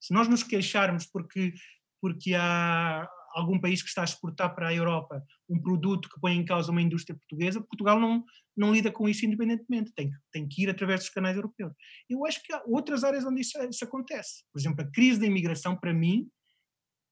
Se 0.00 0.12
nós 0.12 0.28
nos 0.28 0.42
queixarmos 0.42 1.06
porque, 1.06 1.54
porque 2.00 2.34
há 2.34 3.08
algum 3.34 3.58
país 3.60 3.82
que 3.82 3.88
está 3.88 4.02
a 4.02 4.04
exportar 4.04 4.54
para 4.54 4.68
a 4.68 4.74
Europa 4.74 5.22
um 5.48 5.60
produto 5.60 6.08
que 6.08 6.20
põe 6.20 6.34
em 6.34 6.44
causa 6.44 6.70
uma 6.70 6.82
indústria 6.82 7.16
portuguesa, 7.16 7.60
Portugal 7.60 7.98
não, 7.98 8.24
não 8.56 8.72
lida 8.72 8.90
com 8.90 9.08
isso 9.08 9.24
independentemente, 9.26 9.92
tem, 9.94 10.10
tem 10.32 10.48
que 10.48 10.62
ir 10.62 10.70
através 10.70 11.00
dos 11.00 11.10
canais 11.10 11.36
europeus. 11.36 11.72
Eu 12.08 12.24
acho 12.26 12.42
que 12.42 12.52
há 12.52 12.62
outras 12.66 13.04
áreas 13.04 13.24
onde 13.24 13.40
isso, 13.40 13.58
isso 13.64 13.84
acontece. 13.84 14.44
Por 14.52 14.60
exemplo, 14.60 14.84
a 14.84 14.90
crise 14.90 15.20
da 15.20 15.26
imigração, 15.26 15.76
para 15.76 15.92
mim, 15.92 16.28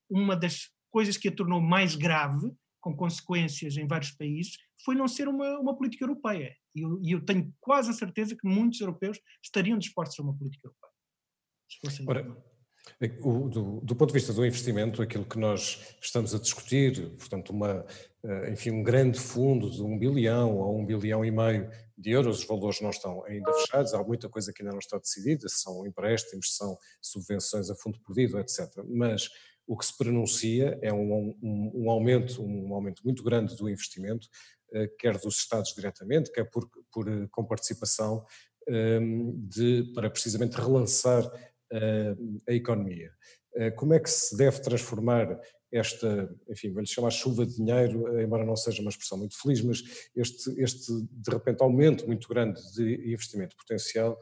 uma 0.09 0.37
das 0.37 0.71
coisas 0.91 1.17
que 1.17 1.29
a 1.29 1.35
tornou 1.35 1.61
mais 1.61 1.95
grave, 1.95 2.53
com 2.81 2.97
consequências 2.97 3.77
em 3.77 3.87
vários 3.87 4.11
países, 4.13 4.57
foi 4.85 4.95
não 4.95 5.07
ser 5.07 5.29
uma, 5.29 5.59
uma 5.59 5.77
política 5.77 6.05
europeia. 6.05 6.57
E 6.75 6.81
eu, 6.81 7.01
eu, 7.05 7.25
tenho 7.25 7.53
quase 7.61 7.91
a 7.91 7.93
certeza 7.93 8.37
que 8.37 8.49
muitos 8.49 8.81
europeus 8.81 9.21
estariam 9.43 9.79
dispostos 9.79 10.19
a 10.19 10.23
uma 10.23 10.37
política 10.37 10.67
europeia. 10.67 10.91
Ora, 12.09 12.45
o, 13.23 13.49
do, 13.49 13.81
do, 13.81 13.97
ponto 13.97 14.09
de 14.09 14.15
vista 14.15 14.33
do 14.33 14.45
investimento, 14.45 15.01
aquilo 15.01 15.25
que 15.25 15.39
nós 15.39 15.97
estamos 16.03 16.35
a 16.35 16.39
discutir, 16.39 17.09
portanto, 17.17 17.49
uma, 17.51 17.87
eh, 18.23 18.51
enfim, 18.53 18.73
um 18.73 18.83
grande 18.83 19.19
fundo 19.19 19.71
de 19.71 19.83
um 19.83 19.99
bilhão 19.99 20.59
ou 20.59 20.79
um 20.79 20.85
bilhão 20.85 21.25
e 21.25 21.31
meio 21.31 21.71
de 21.97 22.11
euros, 22.11 22.41
os 22.41 22.45
valores 22.45 22.81
não 22.83 22.91
estão 22.91 23.25
ainda 23.25 23.51
fechados, 23.55 23.95
há 23.95 24.05
muita 24.05 24.29
coisa 24.29 24.53
que 24.53 24.63
ainda 24.63 24.73
não 24.73 24.79
está 24.79 24.99
decidida, 24.99 25.49
são 25.49 25.87
empréstimos, 25.87 26.55
são 26.55 26.77
subvenções 27.01 27.71
a 27.71 27.75
fundo 27.75 27.99
perdido, 28.01 28.39
etc. 28.39 28.69
Mas 28.87 29.31
o 29.67 29.79
que 29.79 29.87
se 29.87 29.97
pronuncia 29.97 30.79
é 30.83 30.93
um, 30.93 31.35
um, 31.43 31.73
um 31.75 31.91
aumento, 31.91 32.43
um 32.43 32.75
aumento 32.75 33.03
muito 33.03 33.23
grande 33.23 33.57
do 33.57 33.71
investimento, 33.71 34.29
eh, 34.75 34.89
quer 34.99 35.17
dos 35.17 35.37
Estados 35.37 35.73
diretamente, 35.75 36.31
quer 36.31 36.45
por, 36.45 36.69
por 36.93 37.09
eh, 37.09 37.27
com 37.31 37.47
participação, 37.47 38.27
de, 39.49 39.91
para 39.95 40.09
precisamente 40.09 40.55
relançar 40.55 41.29
a 42.49 42.53
economia. 42.53 43.11
Eh, 43.55 43.71
como 43.71 43.95
é 43.95 44.01
que 44.01 44.11
se 44.11 44.37
deve 44.37 44.61
transformar 44.61 45.41
esta, 45.73 46.29
enfim, 46.49 46.73
vou-lhe 46.73 46.87
chamar 46.87 47.11
chuva 47.11 47.47
de 47.47 47.57
dinheiro, 47.57 48.21
embora 48.21 48.45
não 48.45 48.57
seja 48.57 48.81
uma 48.81 48.91
expressão 48.91 49.19
muito 49.19 49.41
feliz, 49.41 49.63
mas 49.63 49.83
este, 50.17 50.61
este 50.61 50.93
de 51.11 51.31
repente 51.31 51.63
aumento 51.63 52.07
muito 52.07 52.29
grande 52.29 52.61
de 52.75 53.13
investimento 53.13 53.57
potencial, 53.57 54.19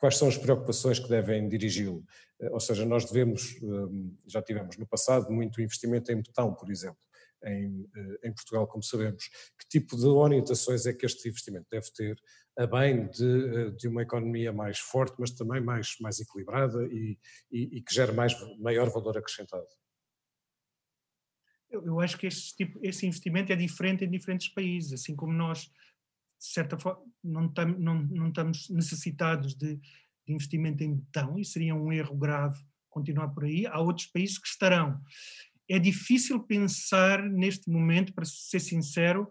quais 0.00 0.16
são 0.16 0.26
as 0.28 0.36
preocupações 0.36 0.98
que 0.98 1.08
devem 1.08 1.48
dirigi-lo? 1.48 2.04
Eh, 2.40 2.50
ou 2.50 2.60
seja, 2.60 2.84
nós 2.84 3.04
devemos, 3.04 3.56
eh, 3.56 4.10
já 4.26 4.42
tivemos 4.42 4.76
no 4.76 4.86
passado 4.86 5.30
muito 5.32 5.60
investimento 5.60 6.10
em 6.12 6.16
betão, 6.16 6.54
por 6.54 6.70
exemplo, 6.70 6.98
em, 7.46 7.88
em 8.22 8.32
Portugal, 8.32 8.66
como 8.66 8.82
sabemos. 8.82 9.24
Que 9.58 9.68
tipo 9.68 9.96
de 9.96 10.06
orientações 10.06 10.86
é 10.86 10.92
que 10.92 11.06
este 11.06 11.28
investimento 11.28 11.66
deve 11.70 11.90
ter 11.92 12.16
a 12.56 12.66
bem 12.66 13.08
de, 13.08 13.72
de 13.76 13.88
uma 13.88 14.02
economia 14.02 14.52
mais 14.52 14.78
forte, 14.78 15.16
mas 15.18 15.32
também 15.32 15.60
mais, 15.60 15.96
mais 16.00 16.20
equilibrada 16.20 16.84
e, 16.84 17.18
e, 17.50 17.78
e 17.78 17.82
que 17.82 17.92
gere 17.94 18.12
mais, 18.12 18.34
maior 18.60 18.88
valor 18.90 19.18
acrescentado? 19.18 19.66
Eu, 21.70 21.98
acho 22.00 22.16
que 22.16 22.28
esse, 22.28 22.54
tipo, 22.54 22.78
investimento 22.84 23.52
é 23.52 23.56
diferente 23.56 24.04
em 24.04 24.10
diferentes 24.10 24.48
países, 24.48 24.92
assim 24.92 25.16
como 25.16 25.32
nós, 25.32 25.62
de 25.64 25.72
certa 26.38 26.78
forma, 26.78 27.02
não, 27.22 27.52
não, 27.78 28.02
não 28.02 28.28
estamos 28.28 28.68
necessitados 28.70 29.54
de, 29.56 29.74
de 29.76 30.32
investimento 30.32 30.84
em 30.84 30.94
betão, 30.94 31.36
e 31.36 31.44
seria 31.44 31.74
um 31.74 31.92
erro 31.92 32.16
grave 32.16 32.62
continuar 32.88 33.28
por 33.30 33.44
aí. 33.44 33.66
Há 33.66 33.80
outros 33.80 34.06
países 34.06 34.38
que 34.38 34.46
estarão. 34.46 35.02
É 35.68 35.78
difícil 35.78 36.40
pensar 36.40 37.22
neste 37.22 37.70
momento, 37.70 38.12
para 38.12 38.24
ser 38.24 38.60
sincero, 38.60 39.30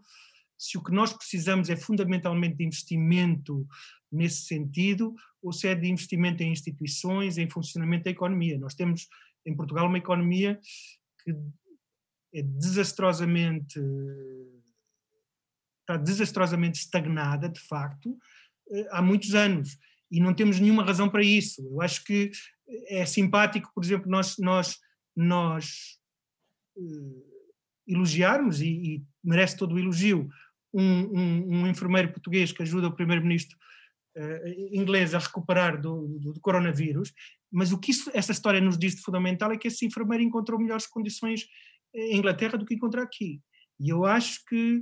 se 0.58 0.78
o 0.78 0.84
que 0.84 0.92
nós 0.92 1.14
precisamos 1.14 1.70
é 1.70 1.76
fundamentalmente 1.76 2.56
de 2.56 2.64
investimento 2.64 3.68
nesse 4.12 4.44
sentido, 4.44 5.14
ou 5.42 5.52
se 5.52 5.68
é 5.68 5.76
de 5.76 5.90
investimento 5.90 6.42
em 6.42 6.52
instituições, 6.52 7.38
em 7.38 7.50
funcionamento 7.50 8.06
da 8.06 8.12
economia. 8.12 8.58
Nós 8.58 8.74
temos 8.74 9.08
em 9.46 9.56
Portugal 9.56 9.88
uma 9.88 9.98
economia 9.98 10.60
que 11.24 11.36
é 12.34 12.42
desastrosamente 12.42 13.80
está 15.82 15.98
desastrosamente 15.98 16.80
estagnada, 16.80 17.50
de 17.50 17.60
facto, 17.60 18.18
eh, 18.72 18.88
há 18.92 19.02
muitos 19.02 19.36
anos 19.36 19.78
e 20.10 20.20
não 20.20 20.34
temos 20.34 20.60
nenhuma 20.60 20.84
razão 20.84 21.10
para 21.10 21.24
isso. 21.24 21.62
Eu 21.68 21.82
acho 21.82 22.04
que 22.06 22.32
é 22.88 23.06
simpático, 23.06 23.70
por 23.76 23.84
exemplo, 23.84 24.10
nós 24.10 24.38
nós 24.38 24.80
nós 25.16 26.00
elogiarmos 27.88 28.62
e, 28.62 28.68
e 28.68 29.04
merece 29.24 29.58
todo 29.58 29.76
o 29.76 29.80
elogio 29.80 30.30
um, 30.74 30.84
um, 30.84 31.48
um 31.50 31.68
enfermeiro 31.68 32.12
português 32.12 32.52
que 32.52 32.64
ajuda 32.64 32.88
o 32.88 32.96
primeiro-ministro 32.96 33.58
uh, 34.18 34.76
inglês 34.76 35.14
a 35.14 35.20
recuperar 35.20 35.80
do, 35.80 36.18
do, 36.20 36.34
do, 36.34 36.40
coronavírus, 36.40 37.14
mas 37.52 37.72
o 37.72 37.80
que 37.80 37.92
isso, 37.92 38.10
essa 38.14 38.32
história 38.32 38.60
nos 38.60 38.78
diz 38.78 38.96
de 38.96 39.02
fundamental 39.02 39.52
é 39.52 39.58
que 39.58 39.68
esse 39.68 39.86
enfermeiro 39.86 40.24
encontrou 40.24 40.60
melhores 40.60 40.88
condições 40.88 41.46
em 41.94 42.18
Inglaterra 42.18 42.58
do 42.58 42.66
que 42.66 42.74
encontrou 42.74 43.04
aqui. 43.04 43.40
E 43.80 43.90
eu 43.90 44.06
acho 44.06 44.44
que 44.46 44.82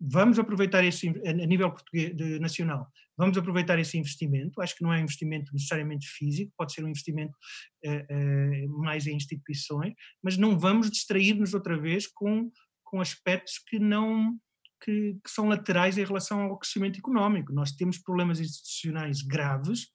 vamos 0.00 0.38
aproveitar 0.38 0.82
esse, 0.84 1.08
a 1.08 1.32
nível 1.32 1.70
português, 1.70 2.16
de, 2.16 2.38
nacional, 2.38 2.90
vamos 3.16 3.36
aproveitar 3.36 3.78
esse 3.78 3.98
investimento, 3.98 4.62
acho 4.62 4.74
que 4.74 4.82
não 4.82 4.92
é 4.92 4.98
um 4.98 5.02
investimento 5.02 5.52
necessariamente 5.52 6.08
físico, 6.08 6.52
pode 6.56 6.72
ser 6.72 6.82
um 6.82 6.88
investimento 6.88 7.36
uh, 7.84 7.90
uh, 7.90 8.80
mais 8.80 9.06
em 9.06 9.14
instituições, 9.14 9.92
mas 10.22 10.38
não 10.38 10.58
vamos 10.58 10.90
distrair-nos 10.90 11.52
outra 11.52 11.78
vez 11.78 12.06
com, 12.06 12.50
com 12.82 13.00
aspectos 13.00 13.58
que 13.58 13.78
não 13.78 14.38
que, 14.82 15.18
que, 15.22 15.30
são 15.30 15.46
laterais 15.46 15.98
em 15.98 16.04
relação 16.04 16.40
ao 16.40 16.58
crescimento 16.58 16.98
económico. 16.98 17.52
Nós 17.52 17.72
temos 17.72 17.98
problemas 17.98 18.40
institucionais 18.40 19.20
graves 19.20 19.88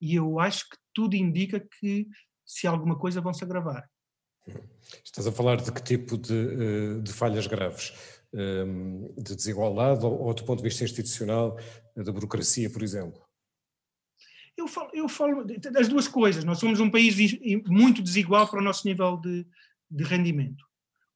e 0.00 0.14
eu 0.14 0.38
acho 0.38 0.68
que 0.68 0.76
tudo 0.94 1.16
indica 1.16 1.58
que, 1.58 2.06
se 2.46 2.68
alguma 2.68 2.96
coisa, 2.96 3.20
vão 3.20 3.34
se 3.34 3.42
agravar. 3.42 3.84
Estás 5.04 5.26
a 5.26 5.32
falar 5.32 5.56
de 5.56 5.70
que 5.72 5.82
tipo 5.82 6.16
de, 6.16 6.34
eh, 6.34 7.00
de 7.02 7.12
falhas 7.12 7.46
graves? 7.46 7.92
Ehm, 8.32 9.12
de 9.16 9.34
desigualdade 9.34 10.06
ou, 10.06 10.32
do 10.32 10.44
ponto 10.44 10.58
de 10.58 10.68
vista 10.68 10.84
institucional, 10.84 11.58
da 11.96 12.12
burocracia, 12.12 12.70
por 12.70 12.80
exemplo? 12.82 13.20
Eu 14.56 14.68
falo, 14.68 14.90
eu 14.94 15.08
falo 15.08 15.44
das 15.44 15.88
duas 15.88 16.06
coisas. 16.06 16.44
Nós 16.44 16.58
somos 16.58 16.78
um 16.78 16.90
país 16.90 17.16
muito 17.66 18.00
desigual 18.00 18.48
para 18.48 18.60
o 18.60 18.62
nosso 18.62 18.86
nível 18.86 19.16
de, 19.16 19.44
de 19.90 20.04
rendimento. 20.04 20.64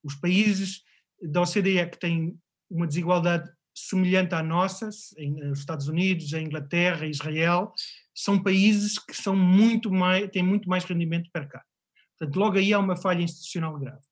Os 0.02 0.16
países 0.16 0.83
da 1.23 1.42
OCDE 1.42 1.90
que 1.90 1.99
têm 1.99 2.37
uma 2.68 2.87
desigualdade 2.87 3.49
semelhante 3.73 4.35
à 4.35 4.42
nossa, 4.42 4.88
eh, 5.16 5.50
Estados 5.52 5.88
Unidos, 5.88 6.35
a 6.35 6.40
Inglaterra, 6.40 7.06
Israel, 7.06 7.73
são 8.14 8.42
países 8.42 8.99
que 8.99 9.16
são 9.16 9.37
muito 9.37 9.90
mais, 9.90 10.28
têm 10.30 10.42
muito 10.42 10.68
mais 10.68 10.85
rendimento 10.85 11.30
per 11.33 11.49
capita. 11.49 11.71
Portanto, 12.18 12.37
logo 12.37 12.59
aí 12.59 12.73
há 12.73 12.78
uma 12.78 12.97
falha 12.97 13.23
institucional 13.23 13.78
grave. 13.78 14.02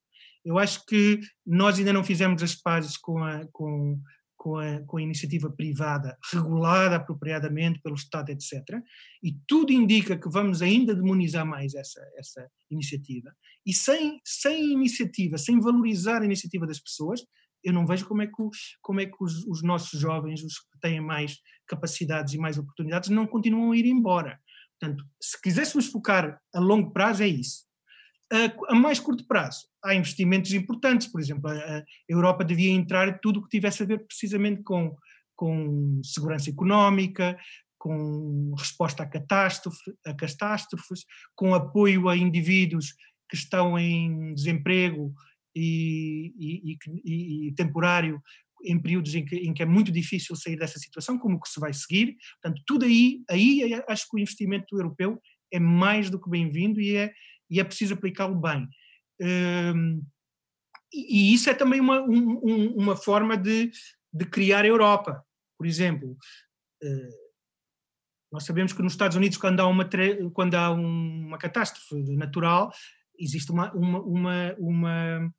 Eu 0.44 0.58
acho 0.58 0.84
que 0.86 1.20
nós 1.46 1.78
ainda 1.78 1.92
não 1.92 2.04
fizemos 2.04 2.42
as 2.42 2.54
pazes 2.54 2.96
com 2.96 3.18
a, 3.18 3.46
com, 3.52 4.00
com 4.36 4.56
a, 4.56 4.80
com 4.86 4.96
a 4.96 5.02
iniciativa 5.02 5.48
privada 5.50 6.18
regulada 6.32 6.96
apropriadamente 6.96 7.80
pelo 7.80 7.94
Estado, 7.94 8.30
etc. 8.30 8.52
E 9.22 9.36
tudo 9.46 9.72
indica 9.72 10.18
que 10.18 10.28
vamos 10.28 10.60
ainda 10.60 10.94
demonizar 10.94 11.46
mais 11.46 11.74
essa, 11.74 12.00
essa 12.16 12.50
iniciativa. 12.70 13.32
E 13.64 13.72
sem, 13.72 14.20
sem 14.24 14.72
iniciativa, 14.72 15.38
sem 15.38 15.60
valorizar 15.60 16.22
a 16.22 16.24
iniciativa 16.24 16.66
das 16.66 16.80
pessoas, 16.80 17.20
eu 17.62 17.72
não 17.72 17.86
vejo 17.86 18.06
como 18.06 18.22
é 18.22 18.26
que, 18.26 18.32
como 18.80 19.00
é 19.00 19.06
que 19.06 19.16
os, 19.20 19.46
os, 19.46 19.62
nossos 19.62 20.00
jovens, 20.00 20.42
os 20.42 20.58
que 20.58 20.80
têm 20.80 21.00
mais 21.00 21.38
capacidades 21.66 22.34
e 22.34 22.38
mais 22.38 22.58
oportunidades, 22.58 23.10
não 23.10 23.26
continuam 23.26 23.70
a 23.70 23.76
ir 23.76 23.86
embora. 23.86 24.40
Portanto, 24.80 25.04
se 25.20 25.40
quiséssemos 25.40 25.86
focar 25.86 26.40
a 26.52 26.58
longo 26.58 26.92
prazo, 26.92 27.22
é 27.22 27.28
isso. 27.28 27.64
A, 28.32 28.72
a 28.72 28.74
mais 28.74 28.98
curto 28.98 29.26
prazo, 29.26 29.66
há 29.84 29.94
investimentos 29.94 30.52
importantes, 30.54 31.06
por 31.06 31.20
exemplo, 31.20 31.50
a, 31.50 31.54
a 31.54 31.84
Europa 32.08 32.44
devia 32.44 32.70
entrar 32.70 33.18
tudo 33.20 33.40
o 33.40 33.42
que 33.42 33.50
tivesse 33.50 33.82
a 33.82 33.86
ver 33.86 34.06
precisamente 34.06 34.62
com, 34.62 34.96
com 35.36 36.00
segurança 36.02 36.48
económica, 36.48 37.38
com 37.78 38.54
resposta 38.56 39.02
a, 39.02 39.06
catástrofe, 39.06 39.92
a 40.06 40.14
catástrofes, 40.14 41.04
com 41.34 41.54
apoio 41.54 42.08
a 42.08 42.16
indivíduos 42.16 42.94
que 43.28 43.36
estão 43.36 43.78
em 43.78 44.32
desemprego 44.34 45.12
e, 45.54 46.32
e, 46.38 46.78
e, 47.04 47.48
e 47.48 47.54
temporário 47.54 48.22
em 48.64 48.80
períodos 48.80 49.14
em 49.14 49.24
que, 49.24 49.36
em 49.36 49.52
que, 49.52 49.62
é 49.62 49.66
muito 49.66 49.90
difícil 49.90 50.36
sair 50.36 50.56
dessa 50.56 50.78
situação, 50.78 51.18
como 51.18 51.40
que 51.40 51.48
se 51.48 51.58
vai 51.58 51.72
seguir. 51.72 52.16
Portanto, 52.40 52.62
tudo 52.66 52.84
aí, 52.84 53.22
aí 53.28 53.82
acho 53.88 54.08
que 54.08 54.16
o 54.16 54.20
investimento 54.20 54.76
europeu 54.76 55.20
é 55.52 55.58
mais 55.58 56.08
do 56.08 56.20
que 56.20 56.30
bem-vindo 56.30 56.80
e 56.80 56.96
é, 56.96 57.12
e 57.52 57.60
é 57.60 57.64
preciso 57.64 57.94
aplicá-lo 57.94 58.34
bem. 58.34 58.66
Um, 59.20 60.02
e 60.92 61.34
isso 61.34 61.50
é 61.50 61.54
também 61.54 61.80
uma, 61.80 62.00
um, 62.00 62.74
uma 62.74 62.96
forma 62.96 63.36
de, 63.36 63.70
de 64.12 64.24
criar 64.24 64.64
a 64.64 64.68
Europa. 64.68 65.22
Por 65.58 65.66
exemplo, 65.66 66.16
uh, 66.82 67.32
nós 68.32 68.44
sabemos 68.44 68.72
que 68.72 68.82
nos 68.82 68.94
Estados 68.94 69.16
Unidos, 69.16 69.36
quando 69.36 69.60
há 69.60 69.66
uma, 69.66 69.88
quando 70.32 70.54
há 70.54 70.70
uma 70.70 71.36
catástrofe 71.36 71.94
natural, 72.16 72.72
existe 73.18 73.52
uma, 73.52 73.70
uma, 73.74 74.00
uma, 74.00 74.56
uma 74.58 75.32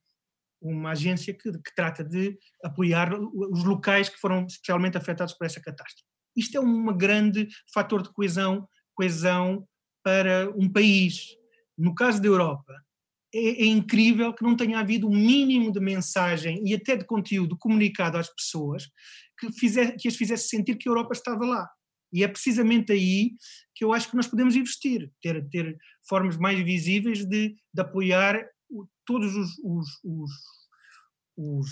uma 0.62 0.92
agência 0.92 1.34
que, 1.34 1.52
que, 1.52 1.76
trata 1.76 2.06
de 2.06 2.38
apoiar 2.64 3.14
os 3.14 3.66
locais 3.66 4.08
que 4.08 4.18
foram 4.18 4.46
especialmente 4.46 4.98
afetados 4.98 5.34
por 5.34 5.46
essa 5.46 5.60
catástrofe. 5.60 6.08
Isto 6.38 6.58
é 6.58 6.62
um 6.62 6.98
grande 6.98 7.50
fator 7.74 8.02
de 8.02 8.10
coesão, 8.14 8.66
coesão 8.96 9.68
para 10.02 10.50
um 10.56 10.72
país. 10.72 11.36
No 11.78 11.96
caso 11.96 12.22
da 12.22 12.28
Europa, 12.28 12.74
é, 13.34 13.64
é, 13.64 13.66
incrível 13.66 14.34
que 14.34 14.44
não 14.44 14.56
tenha 14.56 14.80
havido 14.80 15.08
um 15.08 15.16
mínimo 15.16 15.72
de 15.72 15.80
mensagem 15.80 16.62
e 16.66 16.74
até 16.74 16.96
de 16.96 17.06
conteúdo 17.06 17.58
comunicado 17.58 18.18
às 18.18 18.30
pessoas 18.30 18.90
que, 19.40 19.52
fizer, 19.52 19.96
que 19.98 20.08
as 20.08 20.16
fizesse 20.16 20.50
sentir 20.50 20.76
que 20.76 20.88
a 20.88 20.92
Europa 20.92 21.14
estava 21.14 21.44
lá. 21.46 21.68
E 22.14 22.24
é 22.24 22.28
precisamente 22.28 22.92
aí 22.92 23.32
que 23.74 23.84
eu 23.84 23.92
acho 23.92 24.08
que 24.08 24.16
nós 24.16 24.28
podemos 24.28 24.56
investir, 24.56 25.12
ter, 25.20 25.50
ter 25.50 25.76
formas 26.08 26.38
mais 26.38 26.64
visíveis 26.64 27.26
de, 27.26 27.56
de 27.74 27.82
apoiar 27.82 28.40
todos 29.04 29.36
os, 29.36 29.58
os, 29.64 29.88
os, 30.04 30.32
os 31.36 31.70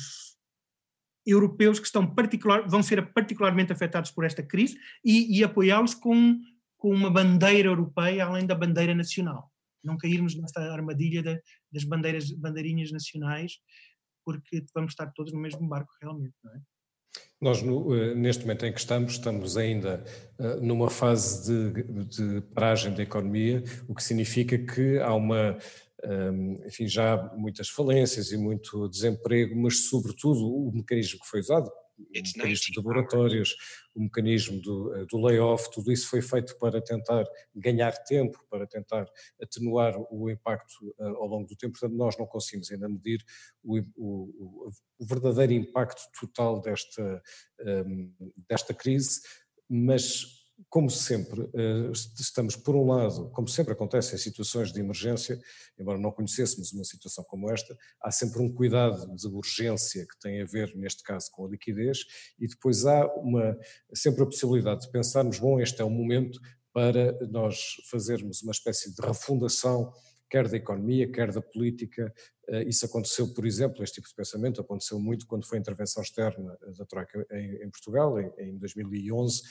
europeus 1.25 1.79
que 1.79 1.86
estão 1.86 2.08
particular, 2.08 2.67
vão 2.67 2.81
ser 2.81 3.13
particularmente 3.13 3.72
afetados 3.72 4.10
por 4.10 4.25
esta 4.25 4.41
crise 4.41 4.78
e, 5.06 5.38
e 5.38 5.43
apoiá-los 5.43 5.93
com, 5.93 6.39
com 6.76 6.89
uma 6.89 7.12
bandeira 7.12 7.69
europeia 7.69 8.26
além 8.26 8.47
da 8.47 8.56
bandeira 8.56 8.95
nacional. 8.95 9.51
Não 9.84 9.98
cairmos 9.98 10.36
nesta 10.36 10.62
armadilha 10.62 11.24
das 11.72 11.84
bandeiras, 11.84 12.32
bandeirinhas 12.32 12.91
nacionais, 12.91 13.54
porque 14.26 14.63
vamos 14.74 14.91
estar 14.91 15.12
todos 15.13 15.34
no 15.34 15.39
mesmo 15.39 15.67
barco 15.67 15.91
realmente, 16.02 16.36
não 16.44 16.54
é? 16.54 16.60
Nós, 17.41 17.62
no, 17.62 17.94
eh, 17.94 18.15
neste 18.15 18.44
momento 18.44 18.65
em 18.65 18.72
que 18.72 18.80
estamos, 18.80 19.13
estamos 19.13 19.58
ainda 19.58 20.04
eh, 20.39 20.56
numa 20.62 20.89
fase 20.89 21.74
de, 21.74 22.06
de 22.06 22.41
paragem 22.54 22.94
da 22.94 23.04
economia, 23.04 23.63
o 23.88 23.96
que 23.96 24.04
significa 24.04 24.58
que 24.58 25.00
há 25.00 25.13
uma 25.13 25.58
enfim, 26.65 26.88
já 26.88 27.32
muitas 27.36 27.70
falências 27.70 28.32
e 28.32 28.38
muito 28.38 28.89
desemprego, 28.89 29.56
mas 29.56 29.88
sobretudo 29.88 30.48
o 30.48 30.72
mecanismo 30.74 31.20
que 31.20 31.28
foi 31.28 31.41
usado, 31.41 31.70
mecanismo 32.10 32.74
de 32.74 32.78
laboratórios, 32.78 33.56
o 33.94 34.02
mecanismo 34.02 34.62
do, 34.62 34.96
eh, 34.96 35.06
do 35.06 35.22
layoff, 35.22 35.70
tudo 35.72 35.92
isso 35.92 36.10
foi 36.10 36.22
feito 36.22 36.58
para 36.58 36.82
tentar 36.82 37.26
ganhar 37.56 37.92
tempo, 38.04 38.40
para 38.50 38.66
tentar 38.66 39.06
atenuar 39.42 39.96
o 40.10 40.30
impacto 40.30 40.74
uh, 41.00 41.16
ao 41.18 41.28
longo 41.28 41.48
do 41.48 41.56
tempo. 41.56 41.74
Portanto, 41.74 41.98
nós 41.98 42.18
não 42.18 42.26
conseguimos 42.26 42.72
ainda 42.72 42.88
medir 42.88 43.24
o, 43.64 43.80
o, 43.96 44.70
o 45.00 45.06
verdadeiro 45.06 45.54
impacto 45.54 46.02
total 46.20 46.62
desta, 46.62 47.22
um, 47.60 48.14
desta 48.48 48.74
crise, 48.74 49.22
mas 49.70 50.40
como 50.69 50.89
sempre, 50.89 51.41
eh, 51.54 51.91
estamos, 52.19 52.56
por 52.56 52.76
um 52.76 52.86
lado, 52.86 53.30
como 53.32 53.47
sempre 53.47 53.74
acontece 53.74 54.15
em 54.15 54.17
situações 54.17 54.71
de 54.71 54.80
emergência, 54.80 55.39
embora 55.80 55.97
não 55.97 56.12
conhecêssemos 56.12 56.71
uma 56.74 56.84
situação 56.84 57.24
como 57.24 57.52
esta, 57.52 57.78
há 58.02 58.12
sempre 58.12 58.41
um 58.41 58.54
cuidado 58.54 59.13
de 59.15 59.28
urgência 59.28 60.06
que 60.06 60.19
tem 60.19 60.41
a 60.41 60.45
ver, 60.45 60.76
neste 60.76 61.04
caso, 61.04 61.30
com 61.32 61.45
a 61.45 61.50
liquidez, 61.50 62.00
e 62.39 62.47
depois 62.47 62.86
há 62.86 63.06
uma, 63.15 63.58
sempre 63.93 64.24
a 64.24 64.26
possibilidade 64.26 64.82
de 64.82 64.91
pensarmos, 64.91 65.39
bom, 65.39 65.60
este 65.60 65.82
é 65.82 65.86
o 65.86 65.89
momento 65.89 66.39
para 66.74 67.17
nós 67.28 67.76
fazermos 67.89 68.41
uma 68.41 68.52
espécie 68.52 68.95
de 68.95 69.02
refundação 69.02 69.91
quer 70.32 70.48
da 70.48 70.56
economia, 70.56 71.12
quer 71.12 71.30
da 71.32 71.41
política. 71.41 72.12
Eh, 72.48 72.63
isso 72.63 72.86
aconteceu, 72.86 73.34
por 73.34 73.46
exemplo, 73.46 73.84
este 73.84 73.96
tipo 73.96 74.08
de 74.08 74.15
pensamento 74.15 74.62
aconteceu 74.62 74.98
muito 74.98 75.28
quando 75.28 75.46
foi 75.46 75.58
a 75.58 75.62
intervenção 75.62 76.02
externa 76.02 76.58
da 76.78 76.86
Troika 76.86 77.28
em, 77.32 77.70
Portugal, 77.70 78.17
em, 78.39 78.58
2011, 78.58 79.41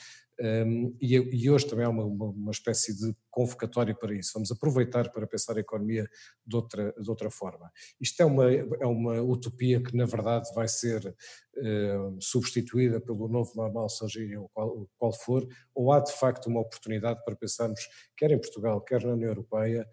um, 0.40 0.96
e, 0.98 1.16
e, 1.16 1.50
hoje 1.50 1.66
também 1.66 1.84
há 1.84 1.90
uma, 1.90 2.02
uma, 2.02 2.30
uma, 2.30 2.50
espécie 2.50 2.96
de 2.96 3.14
convocatória 3.30 3.94
para 3.94 4.14
isso. 4.14 4.30
Vamos 4.32 4.50
aproveitar 4.50 5.12
para 5.12 5.26
pensar 5.26 5.58
a 5.58 5.60
economia 5.60 6.08
de 6.46 6.56
outra, 6.56 6.94
de 6.98 7.10
outra 7.10 7.30
forma. 7.30 7.70
Isto 8.00 8.22
é 8.22 8.24
uma, 8.24 8.50
é 8.50 8.86
uma 8.86 9.20
utopia 9.20 9.82
que, 9.82 9.94
na 9.94 10.06
verdade, 10.06 10.48
vai 10.54 10.66
ser 10.66 11.04
uh, 11.06 12.16
substituída 12.18 13.02
pelo 13.02 13.28
novo 13.28 13.52
normal, 13.54 13.90
seja 13.90 14.20
ele 14.20 14.46
qual, 14.54 14.88
qual 14.96 15.12
for, 15.12 15.46
ou 15.74 15.92
há 15.92 16.00
de 16.00 16.12
facto 16.12 16.46
uma 16.46 16.60
oportunidade 16.60 17.22
para 17.22 17.36
pensarmos, 17.36 17.80
quer 18.16 18.30
em 18.30 18.40
Portugal, 18.40 18.80
quer 18.80 19.04
na 19.04 19.12
União 19.12 19.28
Europeia, 19.28 19.86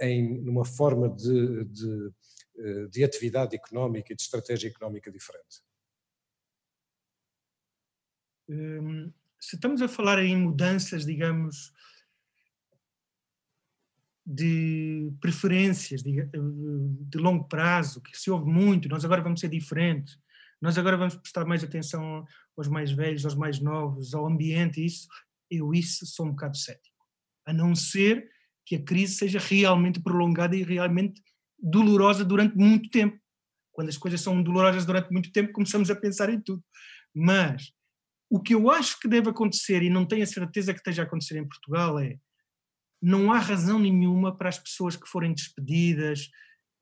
em 0.00 0.40
numa 0.40 0.64
forma 0.64 1.08
de, 1.08 1.64
de, 1.64 2.12
uh, 2.56 2.88
de 2.88 3.04
atividade 3.04 3.54
económica 3.54 4.12
e 4.12 4.16
de 4.16 4.22
estratégia 4.22 4.68
económica 4.68 5.10
diferente. 5.10 5.62
Hum, 8.48 9.12
se 9.38 9.56
estamos 9.56 9.82
a 9.82 9.88
falar 9.88 10.22
em 10.24 10.36
mudanças, 10.36 11.04
digamos, 11.04 11.72
de 14.26 15.10
preferências 15.20 16.02
de, 16.02 16.22
de, 16.22 17.18
longo 17.18 17.48
prazo, 17.48 18.02
que 18.02 18.18
se 18.18 18.30
ouve 18.30 18.50
muito, 18.50 18.88
nós 18.88 19.04
agora 19.04 19.22
vamos 19.22 19.40
ser 19.40 19.48
diferentes, 19.48 20.18
nós 20.60 20.76
agora 20.76 20.96
vamos 20.96 21.14
prestar 21.14 21.44
mais 21.44 21.62
atenção 21.62 22.26
aos 22.56 22.68
mais 22.68 22.90
velhos, 22.90 23.24
aos 23.24 23.34
mais 23.34 23.60
novos, 23.60 24.12
ao 24.12 24.26
ambiente, 24.26 24.84
isso, 24.84 25.08
eu 25.50 25.72
isso 25.72 26.04
sou 26.04 26.26
um 26.26 26.30
bocado 26.30 26.56
cético. 26.56 27.06
A 27.46 27.52
não 27.52 27.74
ser 27.74 28.28
que 28.68 28.76
a 28.76 28.84
crise 28.84 29.14
seja 29.14 29.38
realmente 29.38 29.98
prolongada 29.98 30.54
e 30.54 30.62
realmente 30.62 31.22
dolorosa 31.58 32.22
durante 32.22 32.54
muito 32.54 32.90
tempo. 32.90 33.18
Quando 33.72 33.88
as 33.88 33.96
coisas 33.96 34.20
são 34.20 34.42
dolorosas 34.42 34.84
durante 34.84 35.10
muito 35.10 35.32
tempo, 35.32 35.52
começamos 35.52 35.90
a 35.90 35.96
pensar 35.96 36.28
em 36.28 36.38
tudo. 36.38 36.62
Mas 37.14 37.72
o 38.28 38.38
que 38.38 38.54
eu 38.54 38.70
acho 38.70 39.00
que 39.00 39.08
deve 39.08 39.30
acontecer, 39.30 39.82
e 39.82 39.88
não 39.88 40.04
tenho 40.04 40.22
a 40.22 40.26
certeza 40.26 40.74
que 40.74 40.80
esteja 40.80 41.02
a 41.02 41.06
acontecer 41.06 41.38
em 41.38 41.48
Portugal, 41.48 41.98
é 41.98 42.18
não 43.00 43.32
há 43.32 43.38
razão 43.38 43.78
nenhuma 43.78 44.36
para 44.36 44.50
as 44.50 44.58
pessoas 44.58 44.96
que 44.96 45.08
forem 45.08 45.32
despedidas, 45.32 46.28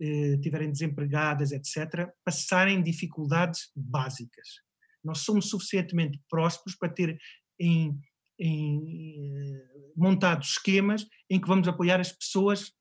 eh, 0.00 0.38
tiverem 0.38 0.72
desempregadas, 0.72 1.52
etc., 1.52 2.10
passarem 2.24 2.82
dificuldades 2.82 3.70
básicas. 3.76 4.60
Nós 5.04 5.18
somos 5.18 5.48
suficientemente 5.48 6.20
prósperos 6.28 6.76
para 6.76 6.88
ter 6.88 7.16
em, 7.60 7.96
em, 8.38 9.32
eh, 9.34 9.90
montado 9.96 10.42
esquemas 10.42 11.06
em 11.28 11.40
que 11.40 11.48
vamos 11.48 11.66
apoiar 11.68 12.00
as 12.00 12.12
pessoas 12.12 12.72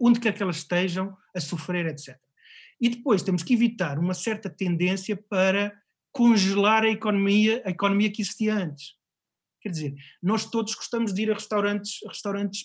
onde 0.00 0.20
quer 0.20 0.34
que 0.34 0.42
elas 0.42 0.58
estejam 0.58 1.16
a 1.34 1.40
sofrer, 1.40 1.86
etc. 1.86 2.18
E 2.80 2.88
depois 2.88 3.22
temos 3.22 3.42
que 3.42 3.54
evitar 3.54 3.98
uma 3.98 4.14
certa 4.14 4.48
tendência 4.50 5.16
para 5.16 5.72
congelar 6.12 6.82
a 6.82 6.90
economia, 6.90 7.62
a 7.64 7.70
economia 7.70 8.10
que 8.10 8.22
existia 8.22 8.54
antes. 8.54 8.94
Quer 9.60 9.68
dizer, 9.68 9.94
nós 10.22 10.46
todos 10.46 10.74
gostamos 10.74 11.12
de 11.12 11.22
ir 11.22 11.30
a 11.30 11.34
restaurantes, 11.34 11.98
restaurantes 12.06 12.62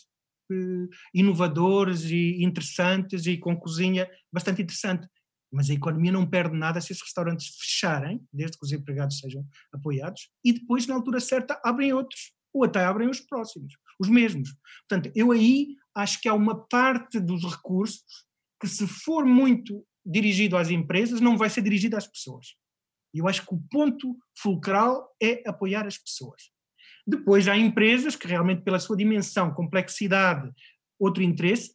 uh, 0.52 0.90
inovadores 1.14 2.06
e 2.06 2.44
interessantes 2.44 3.26
e 3.26 3.38
com 3.38 3.56
cozinha 3.56 4.10
bastante 4.32 4.62
interessante, 4.62 5.08
Mas 5.56 5.70
a 5.70 5.74
economia 5.74 6.12
não 6.12 6.26
perde 6.26 6.58
nada 6.58 6.82
se 6.82 6.92
esses 6.92 7.02
restaurantes 7.02 7.56
fecharem, 7.58 8.22
desde 8.32 8.58
que 8.58 8.66
os 8.66 8.74
empregados 8.74 9.20
sejam 9.20 9.48
apoiados, 9.74 10.30
e 10.44 10.52
depois, 10.52 10.86
na 10.86 10.96
altura 10.96 11.22
certa, 11.22 11.58
abrem 11.64 11.94
outros, 11.94 12.34
ou 12.54 12.66
até 12.66 12.84
abrem 12.84 13.10
os 13.10 13.22
próximos, 13.22 13.74
os 13.98 14.10
mesmos. 14.10 14.54
Portanto, 14.88 15.10
eu 15.16 15.32
aí 15.32 15.76
acho 15.96 16.20
que 16.20 16.28
há 16.28 16.34
uma 16.34 16.68
parte 16.68 17.22
dos 17.22 17.44
recursos 17.46 18.04
que, 18.60 18.68
se 18.68 18.86
for 18.86 19.26
muito 19.26 19.86
dirigido 20.06 20.58
às 20.58 20.70
empresas, 20.70 21.22
não 21.22 21.38
vai 21.38 21.50
ser 21.50 21.62
dirigido 21.62 21.96
às 21.96 22.06
pessoas. 22.06 22.48
E 23.14 23.20
eu 23.20 23.28
acho 23.30 23.46
que 23.46 23.54
o 23.54 23.64
ponto 23.72 24.18
fulcral 24.38 25.10
é 25.24 25.42
apoiar 25.48 25.88
as 25.88 25.98
pessoas. 25.98 26.52
Depois 27.08 27.48
há 27.48 27.56
empresas 27.56 28.18
que 28.18 28.28
realmente, 28.28 28.62
pela 28.62 28.80
sua 28.80 28.98
dimensão, 28.98 29.54
complexidade, 29.54 30.52
outro 31.00 31.24
interesse, 31.24 31.72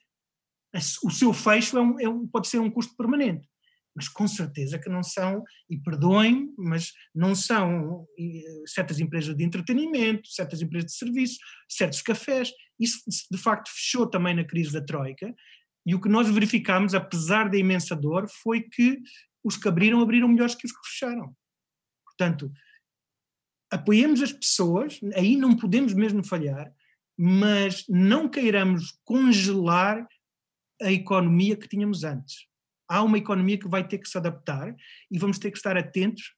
o 1.02 1.10
seu 1.10 1.32
fecho 1.32 1.78
é 1.78 1.80
um, 1.80 2.00
é 2.00 2.08
um, 2.08 2.26
pode 2.26 2.46
ser 2.46 2.58
um 2.58 2.70
custo 2.70 2.94
permanente. 2.94 3.48
Mas 3.94 4.08
com 4.08 4.26
certeza 4.28 4.78
que 4.78 4.88
não 4.88 5.02
são, 5.02 5.42
e 5.68 5.76
perdoem, 5.76 6.52
mas 6.56 6.92
não 7.14 7.34
são 7.34 8.06
certas 8.66 9.00
empresas 9.00 9.36
de 9.36 9.44
entretenimento, 9.44 10.28
certas 10.28 10.62
empresas 10.62 10.92
de 10.92 10.96
serviços, 10.96 11.38
certos 11.68 12.00
cafés. 12.00 12.52
Isso 12.78 13.00
de 13.30 13.38
facto 13.38 13.68
fechou 13.70 14.06
também 14.06 14.34
na 14.34 14.44
crise 14.44 14.72
da 14.72 14.84
Troika. 14.84 15.34
E 15.84 15.94
o 15.94 16.00
que 16.00 16.08
nós 16.08 16.28
verificamos, 16.30 16.94
apesar 16.94 17.50
da 17.50 17.58
imensa 17.58 17.96
dor, 17.96 18.28
foi 18.42 18.62
que 18.62 19.00
os 19.42 19.56
que 19.56 19.68
abriram, 19.68 20.00
abriram 20.00 20.28
melhores 20.28 20.54
que 20.54 20.66
os 20.66 20.72
que 20.72 20.88
fecharam. 20.88 21.34
Portanto, 22.04 22.52
apoiemos 23.70 24.22
as 24.22 24.32
pessoas, 24.32 25.00
aí 25.14 25.36
não 25.36 25.56
podemos 25.56 25.94
mesmo 25.94 26.22
falhar, 26.22 26.72
mas 27.18 27.84
não 27.88 28.28
queiramos 28.28 28.98
congelar 29.04 30.06
a 30.80 30.90
economia 30.92 31.56
que 31.56 31.68
tínhamos 31.68 32.04
antes. 32.04 32.49
Há 32.90 33.04
uma 33.04 33.18
economia 33.18 33.56
que 33.56 33.68
vai 33.68 33.86
ter 33.86 33.98
que 33.98 34.08
se 34.08 34.18
adaptar 34.18 34.74
e 35.10 35.16
vamos 35.16 35.38
ter 35.38 35.52
que 35.52 35.56
estar 35.56 35.76
atentos 35.76 36.34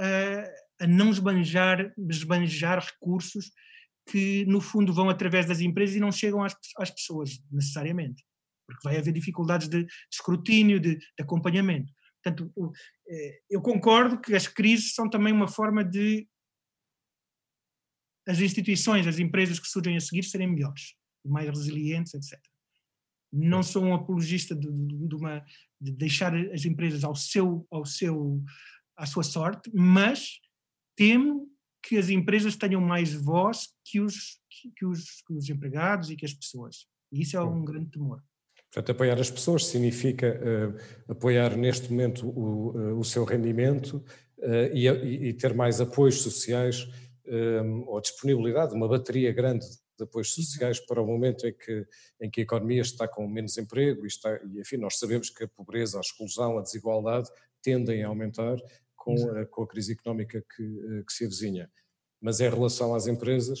a, 0.00 0.84
a 0.84 0.86
não 0.86 1.10
esbanjar, 1.10 1.92
esbanjar 2.08 2.82
recursos 2.82 3.52
que, 4.08 4.46
no 4.46 4.62
fundo, 4.62 4.94
vão 4.94 5.10
através 5.10 5.44
das 5.44 5.60
empresas 5.60 5.96
e 5.96 6.00
não 6.00 6.10
chegam 6.10 6.42
às, 6.42 6.56
às 6.78 6.90
pessoas, 6.90 7.38
necessariamente. 7.50 8.24
Porque 8.66 8.80
vai 8.82 8.96
haver 8.96 9.12
dificuldades 9.12 9.68
de, 9.68 9.86
escrutínio, 10.10 10.80
de, 10.80 10.96
de 10.96 11.22
acompanhamento. 11.22 11.92
Portanto, 12.22 12.50
eh, 13.06 13.40
eu 13.50 13.60
concordo 13.60 14.18
que 14.18 14.34
as 14.34 14.48
crises 14.48 14.94
são 14.94 15.10
também 15.10 15.34
uma 15.34 15.48
forma 15.48 15.84
de 15.84 16.26
as 18.26 18.40
instituições, 18.40 19.06
as 19.06 19.18
empresas 19.18 19.60
que 19.60 19.68
surgem 19.68 19.98
a 19.98 20.00
seguir 20.00 20.22
serem 20.22 20.46
melhores, 20.46 20.94
mais 21.22 21.46
resilientes, 21.46 22.14
etc. 22.14 22.40
Não 23.36 23.62
sou 23.62 23.82
um 23.82 23.94
apologista 23.94 24.54
de, 24.54 24.68
de, 24.70 25.14
uma, 25.14 25.44
de 25.80 25.90
deixar 25.90 26.34
as 26.52 26.64
empresas 26.64 27.02
ao 27.02 27.16
seu, 27.16 27.66
ao 27.70 27.84
seu, 27.84 28.42
à 28.96 29.06
sua 29.06 29.24
sorte, 29.24 29.70
mas 29.74 30.40
temo 30.96 31.48
que 31.82 31.98
as 31.98 32.08
empresas 32.08 32.56
tenham 32.56 32.80
mais 32.80 33.12
voz 33.12 33.68
que 33.84 34.00
os, 34.00 34.38
que 34.76 34.86
os, 34.86 35.22
que 35.26 35.34
os 35.34 35.50
empregados 35.50 36.10
e 36.10 36.16
que 36.16 36.24
as 36.24 36.32
pessoas. 36.32 36.86
E 37.12 37.22
isso 37.22 37.36
é 37.36 37.42
um 37.42 37.64
grande 37.64 37.90
temor. 37.90 38.22
Portanto, 38.72 38.90
apoiar 38.90 39.20
as 39.20 39.30
pessoas 39.30 39.66
significa 39.66 40.40
uh, 40.40 41.12
apoiar 41.12 41.56
neste 41.56 41.90
momento 41.90 42.28
o, 42.28 42.70
uh, 42.70 42.98
o 42.98 43.04
seu 43.04 43.24
rendimento 43.24 44.04
uh, 44.38 44.74
e, 44.74 44.88
e, 44.88 45.32
ter 45.32 45.54
mais 45.54 45.80
apoios 45.80 46.22
sociais 46.22 46.88
ou 47.86 47.98
disponibilidade, 48.02 48.74
uma 48.74 48.86
bateria 48.86 49.32
grande 49.32 49.64
de 49.64 49.78
apoios 50.02 50.34
sociais 50.34 50.80
para 50.80 51.00
o 51.00 51.06
momento 51.06 51.46
em 51.46 51.52
que, 51.52 51.86
em 52.20 52.30
que 52.30 52.40
a 52.40 52.44
economia 52.44 52.82
está 52.82 53.06
com 53.06 53.26
menos 53.28 53.56
emprego 53.56 54.04
e, 54.04 54.08
está, 54.08 54.40
e 54.44 54.60
enfim, 54.60 54.76
nós 54.76 54.98
sabemos 54.98 55.30
que 55.30 55.44
a 55.44 55.48
pobreza, 55.48 55.98
a 55.98 56.00
exclusão, 56.00 56.58
a 56.58 56.62
desigualdade 56.62 57.30
tendem 57.62 58.02
a 58.02 58.08
aumentar 58.08 58.56
com, 58.96 59.14
a, 59.30 59.46
com 59.46 59.62
a 59.62 59.66
crise 59.66 59.92
económica 59.92 60.44
que, 60.56 61.04
que 61.06 61.12
se 61.12 61.24
avizinha. 61.24 61.70
Mas 62.20 62.40
em 62.40 62.48
relação 62.48 62.94
às 62.94 63.06
empresas, 63.06 63.60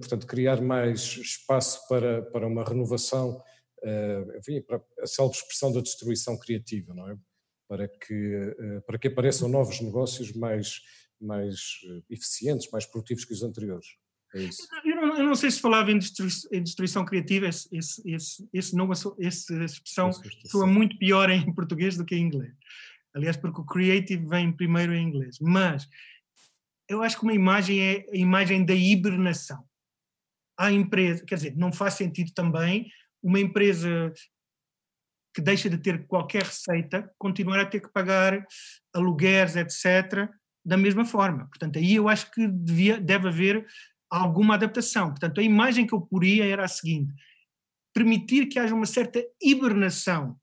portanto, 0.00 0.26
criar 0.26 0.60
mais 0.60 1.00
espaço 1.00 1.86
para, 1.88 2.22
para 2.22 2.46
uma 2.46 2.64
renovação 2.64 3.42
uh, 3.84 4.38
enfim, 4.38 4.60
para 4.62 4.82
a 5.00 5.06
célebre 5.06 5.38
expressão 5.38 5.72
da 5.72 5.80
destruição 5.80 6.38
criativa, 6.38 6.94
não 6.94 7.10
é? 7.10 7.16
Para 7.68 7.88
que, 7.88 8.56
para 8.86 8.98
que 8.98 9.08
apareçam 9.08 9.48
novos 9.48 9.80
negócios 9.80 10.32
mais, 10.32 10.82
mais 11.18 11.80
eh, 11.88 12.02
eficientes, 12.10 12.70
mais 12.70 12.84
produtivos 12.84 13.24
que 13.24 13.32
os 13.32 13.42
anteriores. 13.42 13.86
É. 14.34 14.90
Eu 14.90 14.96
não, 14.96 15.16
eu 15.16 15.24
não 15.24 15.34
sei 15.34 15.50
se 15.50 15.60
falava 15.60 15.90
em, 15.90 15.98
destruição, 15.98 16.50
em 16.52 16.62
destruição 16.62 17.04
criativa, 17.04 17.46
esse, 17.46 17.68
esse, 17.72 18.02
esse, 18.10 18.48
esse 18.52 18.76
nome, 18.76 18.92
essa 18.92 19.64
expressão 19.64 20.10
soa 20.46 20.66
muito 20.66 20.98
pior 20.98 21.30
em 21.30 21.50
português 21.54 21.96
do 21.96 22.04
que 22.04 22.16
em 22.16 22.22
inglês. 22.22 22.52
Aliás, 23.14 23.36
porque 23.36 23.60
o 23.60 23.64
creative 23.64 24.26
vem 24.26 24.52
primeiro 24.52 24.92
em 24.92 25.06
inglês. 25.06 25.38
Mas 25.40 25.88
eu 26.88 27.02
acho 27.02 27.16
que 27.16 27.22
uma 27.22 27.32
imagem 27.32 27.80
é 27.80 28.06
a 28.12 28.16
imagem 28.16 28.64
da 28.64 28.74
hibernação. 28.74 29.64
Há 30.58 30.70
empresa, 30.72 31.24
quer 31.24 31.36
dizer, 31.36 31.56
não 31.56 31.72
faz 31.72 31.94
sentido 31.94 32.32
também 32.34 32.90
uma 33.22 33.40
empresa 33.40 34.12
que 35.34 35.40
deixa 35.40 35.68
de 35.68 35.78
ter 35.78 36.06
qualquer 36.06 36.42
receita 36.42 37.12
continuar 37.18 37.60
a 37.60 37.66
ter 37.66 37.80
que 37.80 37.92
pagar 37.92 38.46
alugueres, 38.92 39.56
etc., 39.56 40.28
da 40.64 40.76
mesma 40.76 41.04
forma. 41.04 41.46
Portanto, 41.46 41.78
aí 41.78 41.96
eu 41.96 42.08
acho 42.08 42.30
que 42.30 42.46
devia, 42.46 43.00
deve 43.00 43.28
haver 43.28 43.66
alguma 44.18 44.54
adaptação. 44.54 45.10
Portanto, 45.10 45.40
a 45.40 45.42
imagem 45.42 45.86
que 45.86 45.94
eu 45.94 46.00
poria 46.00 46.44
era 46.44 46.64
a 46.64 46.68
seguinte: 46.68 47.12
permitir 47.92 48.46
que 48.46 48.58
haja 48.58 48.74
uma 48.74 48.86
certa 48.86 49.24
hibernação, 49.42 50.36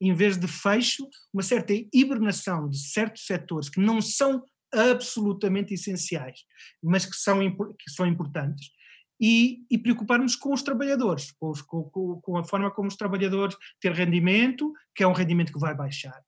em 0.00 0.12
vez 0.12 0.36
de 0.36 0.46
fecho, 0.46 1.08
uma 1.32 1.42
certa 1.42 1.72
hibernação 1.92 2.68
de 2.68 2.78
certos 2.78 3.26
setores 3.26 3.68
que 3.68 3.80
não 3.80 4.00
são 4.00 4.44
absolutamente 4.72 5.74
essenciais, 5.74 6.40
mas 6.82 7.06
que 7.06 7.16
são, 7.16 7.38
que 7.40 7.90
são 7.90 8.06
importantes, 8.06 8.68
e, 9.20 9.64
e 9.70 9.78
preocuparmos 9.78 10.36
com 10.36 10.52
os 10.52 10.62
trabalhadores, 10.62 11.32
com, 11.32 11.50
os, 11.50 11.62
com, 11.62 11.84
com, 12.22 12.36
a 12.36 12.44
forma 12.44 12.70
como 12.70 12.88
os 12.88 12.96
trabalhadores 12.96 13.56
ter 13.80 13.92
rendimento, 13.92 14.72
que 14.94 15.02
é 15.02 15.06
um 15.06 15.12
rendimento 15.12 15.52
que 15.52 15.58
vai 15.58 15.74
baixar. 15.74 16.22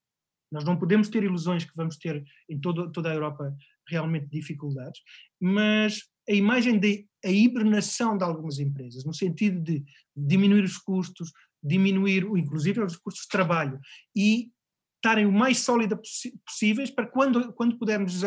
Nós 0.51 0.65
não 0.65 0.79
podemos 0.79 1.11
ter 1.11 1.23
ilusões 1.23 1.65
que 1.65 1.77
vamos 1.77 1.99
ter 1.99 2.25
em 2.49 2.59
todo, 2.59 2.91
toda 2.91 3.11
a 3.11 3.15
Europa 3.15 3.55
realmente 3.89 4.29
dificuldades, 4.29 5.01
mas 5.41 6.03
a 6.29 6.33
imagem 6.33 6.79
da 6.79 7.31
hibernação 7.31 8.17
de 8.17 8.25
algumas 8.25 8.59
empresas, 8.59 9.05
no 9.05 9.15
sentido 9.15 9.61
de 9.61 9.83
diminuir 10.15 10.63
os 10.63 10.77
custos, 10.77 11.33
diminuir, 11.63 12.25
inclusive, 12.37 12.81
os 12.83 12.97
custos 12.97 13.25
de 13.25 13.29
trabalho 13.29 13.79
e 14.15 14.51
estarem 14.97 15.27
o 15.27 15.33
mais 15.33 15.59
sólida 15.59 15.99
possíveis 16.45 16.91
para 16.91 17.07
quando, 17.07 17.53
quando 17.53 17.79
pudermos 17.79 18.21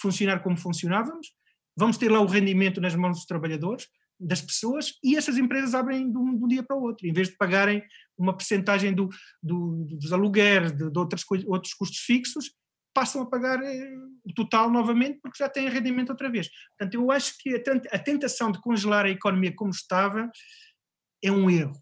funcionar 0.00 0.42
como 0.42 0.56
funcionávamos, 0.56 1.32
vamos 1.76 1.96
ter 1.96 2.10
lá 2.10 2.20
o 2.20 2.26
rendimento 2.26 2.80
nas 2.80 2.94
mãos 2.94 3.16
dos 3.16 3.26
trabalhadores, 3.26 3.86
das 4.20 4.42
pessoas 4.42 4.98
e 5.02 5.16
essas 5.16 5.38
empresas 5.38 5.74
abrem 5.74 6.10
de 6.10 6.18
um, 6.18 6.36
de 6.36 6.44
um, 6.44 6.48
dia 6.48 6.62
para 6.62 6.76
o 6.76 6.82
outro, 6.82 7.06
em 7.06 7.12
vez 7.12 7.28
de 7.28 7.36
pagarem 7.36 7.82
uma 8.18 8.36
percentagem 8.36 8.92
do, 8.92 9.08
do, 9.42 9.86
dos 9.86 10.12
alugueres, 10.12 10.72
de, 10.72 10.90
de 10.90 10.98
outras 10.98 11.24
outros 11.46 11.72
custos 11.72 12.00
fixos, 12.00 12.52
passam 12.94 13.22
a 13.22 13.26
pagar 13.26 13.62
eh, 13.62 13.94
o 14.24 14.34
total 14.34 14.70
novamente 14.70 15.20
porque 15.20 15.42
já 15.42 15.48
têm 15.48 15.68
rendimento 15.68 16.10
outra 16.10 16.30
vez. 16.30 16.48
Portanto, 16.70 16.94
eu 16.94 17.10
acho 17.10 17.36
que 17.38 17.54
a, 17.90 17.98
tentação 17.98 18.50
de 18.50 18.60
congelar 18.60 19.06
a 19.06 19.10
economia 19.10 19.54
como 19.54 19.70
estava 19.70 20.30
é 21.22 21.30
um 21.30 21.50
erro, 21.50 21.80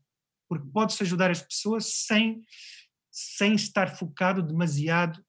porque 0.48 0.68
pode-se 0.72 1.02
ajudar 1.02 1.30
as 1.30 1.42
pessoas 1.42 1.86
sem, 2.06 2.42
sem 3.10 3.54
estar 3.54 3.96
focado 3.96 4.42
demasiado 4.42 5.24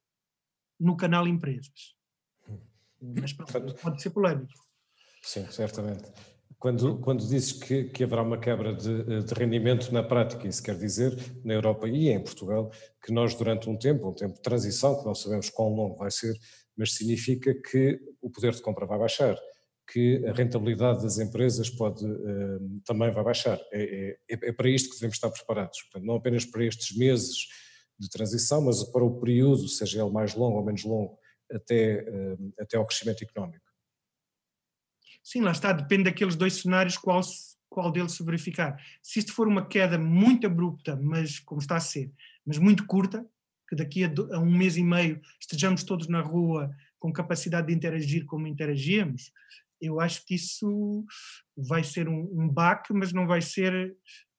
no 0.80 0.96
canal 0.96 1.28
empresas. 1.28 1.96
Mas 3.02 3.34
pode 3.34 4.02
ser 4.02 4.10
polémico. 4.10 4.54
Sim, 5.22 5.50
certamente. 5.52 6.12
Quando, 6.60 7.00
quando 7.00 7.26
dizes 7.26 7.54
que, 7.54 7.86
que 7.86 8.04
haverá 8.04 8.22
uma 8.22 8.38
quebra 8.38 8.74
de, 8.74 9.24
de, 9.24 9.34
rendimento 9.34 9.94
na 9.94 10.04
prática, 10.04 10.46
isso 10.46 10.62
quer 10.62 10.78
dizer, 10.78 11.16
na 11.44 11.54
Europa 11.54 11.88
e 11.88 12.10
em 12.10 12.22
Portugal, 12.22 12.70
que 13.02 13.14
nós 13.14 13.34
durante 13.34 13.70
um 13.70 13.78
tempo, 13.78 14.10
um 14.10 14.14
tempo 14.14 14.34
de 14.34 14.42
transição, 14.42 15.00
que 15.00 15.06
não 15.06 15.16
sabemos 15.16 15.50
quão 15.50 15.70
longo 15.70 15.96
vai 15.96 16.12
ser, 16.12 16.36
mas 16.76 16.94
significa 16.96 17.54
que 17.54 17.98
o 18.22 18.30
poder 18.30 18.54
de 18.54 18.62
compra 18.62 18.86
vai 18.86 19.00
baixar, 19.00 19.38
que 19.92 20.22
a 20.28 20.34
rentabilidade 20.34 21.02
das 21.02 21.18
empresas 21.18 21.70
pode, 21.70 22.06
uh, 22.06 22.82
também 22.86 23.10
vai 23.10 23.24
baixar. 23.24 23.58
É, 23.72 24.18
é, 24.30 24.34
é, 24.50 24.52
para 24.52 24.70
isto 24.70 24.90
que 24.90 24.96
devemos 24.96 25.16
estar 25.16 25.30
preparados, 25.30 25.82
portanto, 25.84 26.06
não 26.06 26.16
apenas 26.16 26.44
para 26.44 26.66
estes 26.66 26.96
meses 26.98 27.38
de 27.98 28.10
transição, 28.10 28.62
mas 28.62 28.84
para 28.84 29.04
o 29.04 29.20
período, 29.20 29.66
seja 29.70 30.02
ele 30.02 30.12
mais 30.12 30.36
longo 30.36 30.58
ou 30.58 30.66
menos 30.66 30.84
longo, 30.84 31.18
até, 31.52 32.04
uh, 32.04 32.54
até 32.60 32.76
ao 32.76 32.86
crescimento 32.86 33.24
económico. 33.24 33.69
Sim, 35.24 35.42
lá 35.42 35.52
está, 35.52 35.72
depende 35.72 36.06
daqueles 36.06 36.36
dois 36.36 36.54
cenários 36.54 36.98
qual, 36.98 37.22
qual 37.70 37.92
deles 37.92 38.14
se 38.14 38.24
verificar. 38.24 38.82
Se 39.02 39.20
isto 39.20 39.34
for 39.34 39.48
uma 39.48 39.66
queda 39.66 39.98
muito 39.98 40.48
abrupta, 40.48 40.96
mas 40.96 41.40
como 41.40 41.62
está 41.62 41.76
a 41.76 41.82
ser, 41.82 42.12
mas 42.46 42.58
muito 42.58 42.86
curta, 42.86 43.26
que 43.68 43.76
daqui 43.76 44.04
a, 44.04 44.12
a 44.34 44.40
um 44.40 44.52
mês 44.52 44.78
e 44.78 44.84
meio 44.84 45.22
estejamos 45.40 45.84
todos 45.84 46.08
na 46.08 46.22
rua 46.22 46.72
com 46.98 47.14
capacidade 47.14 47.68
de 47.68 47.74
interagir 47.74 48.26
como 48.26 48.48
interagíamos, 48.48 49.32
eu 49.80 50.00
acho 50.00 50.26
que 50.26 50.36
isso 50.36 51.06
vai 51.56 51.84
ser 51.84 52.10
um, 52.10 52.28
um 52.34 52.50
baque, 52.50 52.92
mas 52.92 53.14
não 53.14 53.26
vai 53.26 53.42
ser 53.42 53.96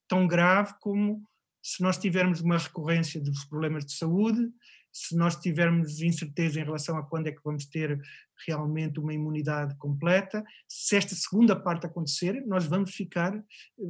tão 0.06 0.26
grave 0.26 0.74
como 0.80 1.22
se 1.62 1.82
nós 1.82 1.98
tivermos 1.98 2.40
uma 2.40 2.58
recorrência 2.58 3.20
dos 3.20 3.44
problemas 3.44 3.84
de 3.84 3.92
saúde, 3.92 4.50
se 4.92 5.16
nós 5.16 5.36
tivermos 5.36 6.00
incerteza 6.02 6.60
em 6.60 6.64
relação 6.64 6.96
a 6.96 7.02
quando 7.02 7.28
é 7.28 7.32
que 7.32 7.44
vamos 7.44 7.64
ter 7.66 8.00
realmente 8.46 8.98
uma 8.98 9.14
imunidade 9.14 9.76
completa, 9.76 10.44
se 10.68 10.96
esta 10.96 11.14
segunda 11.14 11.55
parte 11.55 11.87
acontecer, 11.87 12.44
nós 12.46 12.66
vamos 12.66 12.94
ficar, 12.94 13.33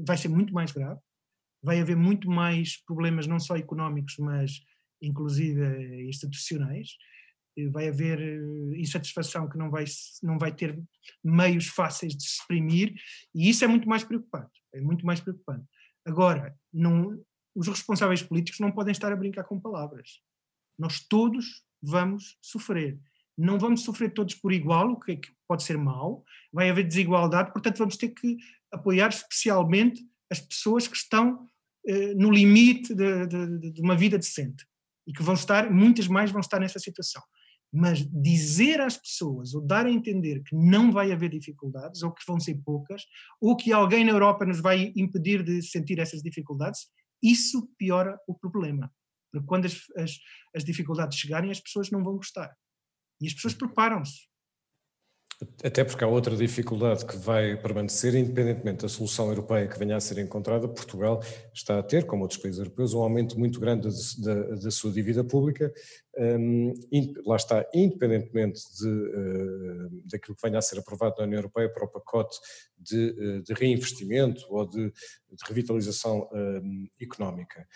vai 0.05 0.17
ser 0.17 0.29
muito 0.29 0.53
mais 0.53 0.73
grave, 0.73 1.01
vai 1.63 1.81
haver 1.81 1.97
muito 1.97 2.29
mais 2.29 2.83
problemas, 2.85 3.27
não 3.27 3.39
só 3.39 3.57
económicos, 3.57 4.17
mas 4.19 4.61
inclusive 5.03 6.09
institucionais, 6.09 6.91
vai 7.73 7.89
haver 7.89 8.21
eh, 8.21 8.79
insatisfação 8.79 9.49
que 9.49 9.59
não 9.59 9.71
vai, 9.71 9.85
não 10.23 10.39
vai 10.39 10.55
ter 10.55 10.81
meios 11.23 11.67
fáceis 11.67 12.17
de 12.17 12.23
se 12.23 12.37
exprimir, 12.37 12.95
e 13.35 13.49
isso 13.49 13.65
é 13.65 13.69
muito 13.69 13.89
mais 13.89 14.05
preocupante, 14.05 14.63
é 14.73 14.81
muito 14.81 15.05
mais 15.05 15.21
preocupante. 15.21 15.67
Agora, 16.07 16.57
não, 16.73 17.19
os 17.55 17.69
responsáveis 17.69 18.23
políticos 18.23 18.61
não 18.61 18.73
podem 18.73 18.93
estar 18.93 19.13
a 19.13 19.17
brincar 19.17 19.45
com 19.45 19.61
palavras. 19.61 20.21
Nós 20.79 21.01
todos 21.01 21.63
vamos 21.83 22.39
sofrer. 22.41 22.99
Não 23.41 23.59
vamos 23.59 23.83
sofrer 23.83 24.13
todos 24.13 24.35
por 24.35 24.53
igual, 24.53 24.93
o 24.93 25.01
que, 25.01 25.13
é 25.13 25.17
que 25.17 25.31
pode 25.49 25.63
ser 25.63 25.79
mau, 25.79 26.25
vai 26.53 26.69
haver 26.69 26.87
desigualdade, 26.87 27.53
portanto 27.53 27.79
vamos 27.79 27.97
ter 27.97 28.11
que 28.11 28.37
apoiar 28.71 29.09
especialmente 29.09 30.03
as 30.31 30.41
pessoas 30.41 30.87
que 30.87 30.97
estão 30.97 31.47
eh, 31.87 32.15
no 32.15 32.31
limite 32.31 32.95
de, 32.95 33.27
de, 33.27 33.73
de 33.73 33.81
uma 33.81 33.97
vida 33.97 34.19
decente 34.19 34.67
e 35.07 35.13
que 35.13 35.23
vão 35.23 35.35
estar, 35.35 35.71
muitas 35.71 36.07
mais 36.07 36.31
vão 36.31 36.41
estar 36.41 36.61
nessa 36.61 36.79
situação. 36.79 37.23
Mas 37.73 38.05
dizer 38.07 38.81
às 38.81 38.97
pessoas, 38.97 39.55
ou 39.55 39.61
dar 39.61 39.87
a 39.87 39.91
entender 39.91 40.43
que 40.43 40.55
não 40.55 40.93
vai 40.93 41.11
haver 41.11 41.31
dificuldades, 41.31 42.03
ou 42.03 42.13
que 42.13 42.23
vão 42.27 42.39
ser 42.39 42.57
poucas, 42.65 43.03
ou 43.41 43.57
que 43.57 43.73
alguém 43.73 44.05
na 44.05 44.11
Europa 44.11 44.45
nos 44.45 44.61
vai 44.61 44.93
impedir 44.97 45.43
de 45.43 45.63
sentir 45.63 45.99
essas 45.99 46.21
dificuldades, 46.21 46.89
isso 47.23 47.69
piora 47.79 48.19
o 48.27 48.35
problema. 48.35 48.93
Porque 49.33 49.47
quando 49.47 49.67
as, 49.67 49.81
as, 49.97 50.19
as 50.55 50.65
dificuldades 50.65 51.19
chegarem, 51.19 51.51
as 51.51 51.61
pessoas 51.61 51.91
não 51.91 52.03
vão 52.03 52.17
gostar. 52.17 52.55
E 53.21 53.27
as 53.27 53.35
pessoas 53.35 53.55
preparam-se. 53.55 54.31
Até 55.65 55.85
porque 55.85 56.05
há 56.05 56.07
outra 56.07 56.37
dificuldade 56.37 57.07
que 57.07 57.17
vai 57.17 57.57
permanecer, 57.57 58.15
independentemente 58.15 58.83
da 58.83 58.89
solução 58.89 59.29
europeia 59.29 59.67
que 59.67 59.79
venha 59.79 59.97
a 59.97 60.01
ser 60.01 60.19
encontrada, 60.19 60.69
Portugal 60.69 61.23
está 61.55 61.79
a 61.79 61.83
ter, 61.83 62.05
como 62.05 62.23
outros 62.23 62.39
países 62.39 62.59
europeus, 62.59 62.93
um 62.93 63.01
aumento 63.01 63.39
muito 63.39 63.59
grande 63.59 63.89
da, 64.19 64.71
sua 64.71 64.93
dívida 64.93 65.25
pública, 65.25 65.73
lá 67.25 67.37
está, 67.37 67.67
independentemente 67.75 68.61
de, 68.79 68.89
uh, 68.89 70.03
daquilo 70.11 70.35
que 70.37 70.43
venha 70.43 70.59
a 70.59 70.63
ser 70.63 70.79
aprovado 70.79 71.17
na 71.19 71.25
União 71.25 71.39
Europeia 71.39 71.73
para 71.73 71.85
o 71.85 71.89
pacote 71.89 72.37
de, 72.77 73.11
uh, 73.11 73.43
de 73.43 73.53
reinvestimento 73.55 74.45
ou 74.49 74.69
de, 74.69 74.91
de 74.91 75.45
revitalização 75.47 76.29
económica. 77.01 77.67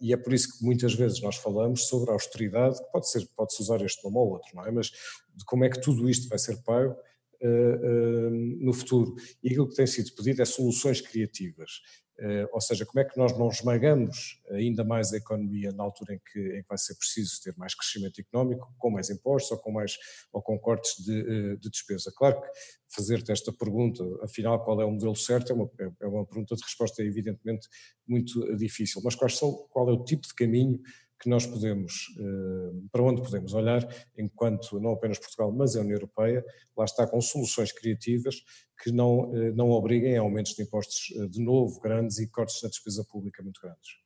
E 0.00 0.12
é 0.12 0.16
por 0.16 0.34
isso 0.34 0.58
que 0.58 0.64
muitas 0.64 0.92
vezes 0.92 1.22
nós 1.22 1.36
falamos 1.36 1.86
sobre 1.86 2.10
a 2.10 2.12
austeridade, 2.12 2.78
que 2.78 2.92
pode 2.92 3.10
ser, 3.10 3.26
pode-se 3.34 3.62
usar 3.62 3.80
este 3.80 4.04
nome 4.04 4.18
ou 4.18 4.32
outro, 4.32 4.50
não 4.54 4.66
é? 4.66 4.70
Mas 4.70 4.90
de 5.34 5.44
como 5.46 5.64
é 5.64 5.70
que 5.70 5.80
tudo 5.80 6.08
isto 6.10 6.28
vai 6.28 6.38
ser 6.38 6.62
pago 6.62 6.94
uh, 7.42 8.30
no 8.60 8.72
futuro. 8.72 9.14
E 9.42 9.48
aquilo 9.48 9.68
que 9.68 9.76
tem 9.76 9.86
sido 9.86 10.14
pedido 10.14 10.42
é 10.42 10.44
soluções 10.44 11.00
criativas. 11.00 11.80
Uh, 12.20 12.48
ou 12.52 12.60
seja, 12.60 12.84
como 12.84 12.98
é 12.98 13.04
que 13.04 13.16
nós 13.16 13.36
não 13.38 13.48
esmagamos 13.48 14.40
ainda 14.50 14.82
mais 14.82 15.12
a 15.12 15.18
economia 15.18 15.70
na 15.70 15.84
altura 15.84 16.14
em 16.14 16.18
que, 16.18 16.40
em 16.58 16.62
que 16.62 16.68
vai 16.68 16.76
ser 16.76 16.96
preciso 16.96 17.40
ter 17.42 17.56
mais 17.56 17.76
crescimento 17.76 18.20
económico, 18.20 18.74
com 18.76 18.90
mais 18.90 19.08
impostos 19.08 19.52
ou 19.52 19.58
com, 19.58 19.70
mais, 19.70 19.96
ou 20.32 20.42
com 20.42 20.58
cortes 20.58 21.04
de, 21.04 21.56
de 21.56 21.70
despesa. 21.70 22.12
Claro 22.16 22.40
que 22.40 22.48
fazer-te 22.88 23.30
esta 23.30 23.52
pergunta, 23.52 24.02
afinal, 24.22 24.64
qual 24.64 24.80
é 24.80 24.84
o 24.84 24.90
modelo 24.90 25.14
certo, 25.14 25.52
é 25.52 25.54
uma, 25.54 25.70
é 26.00 26.06
uma 26.06 26.26
pergunta 26.26 26.56
de 26.56 26.62
resposta 26.62 27.02
evidentemente 27.02 27.68
muito 28.06 28.56
difícil, 28.56 29.00
mas 29.04 29.14
quais 29.14 29.36
são, 29.36 29.52
qual 29.70 29.88
é 29.88 29.92
o 29.92 30.02
tipo 30.02 30.26
de 30.26 30.34
caminho 30.34 30.80
que 31.20 31.28
nós 31.28 31.46
podemos, 31.46 32.14
eh, 32.18 32.88
para 32.92 33.02
onde 33.02 33.22
podemos 33.22 33.52
olhar, 33.52 33.82
enquanto 34.16 34.78
não 34.78 34.92
apenas 34.92 35.18
Portugal, 35.18 35.50
mas 35.50 35.74
a 35.74 35.80
União 35.80 35.96
Europeia, 35.96 36.44
lá 36.76 36.84
está 36.84 37.06
com 37.06 37.20
soluções 37.20 37.72
criativas 37.72 38.36
que 38.82 38.92
não, 38.92 39.34
eh, 39.34 39.50
não 39.52 39.70
obriguem 39.70 40.16
a 40.16 40.20
aumentos 40.20 40.54
de 40.54 40.62
impostos 40.62 41.12
eh, 41.16 41.26
de 41.26 41.42
novo 41.42 41.80
grandes 41.80 42.18
e 42.18 42.28
cortes 42.28 42.62
na 42.62 42.68
despesa 42.68 43.04
pública 43.04 43.42
muito 43.42 43.60
grandes. 43.60 43.98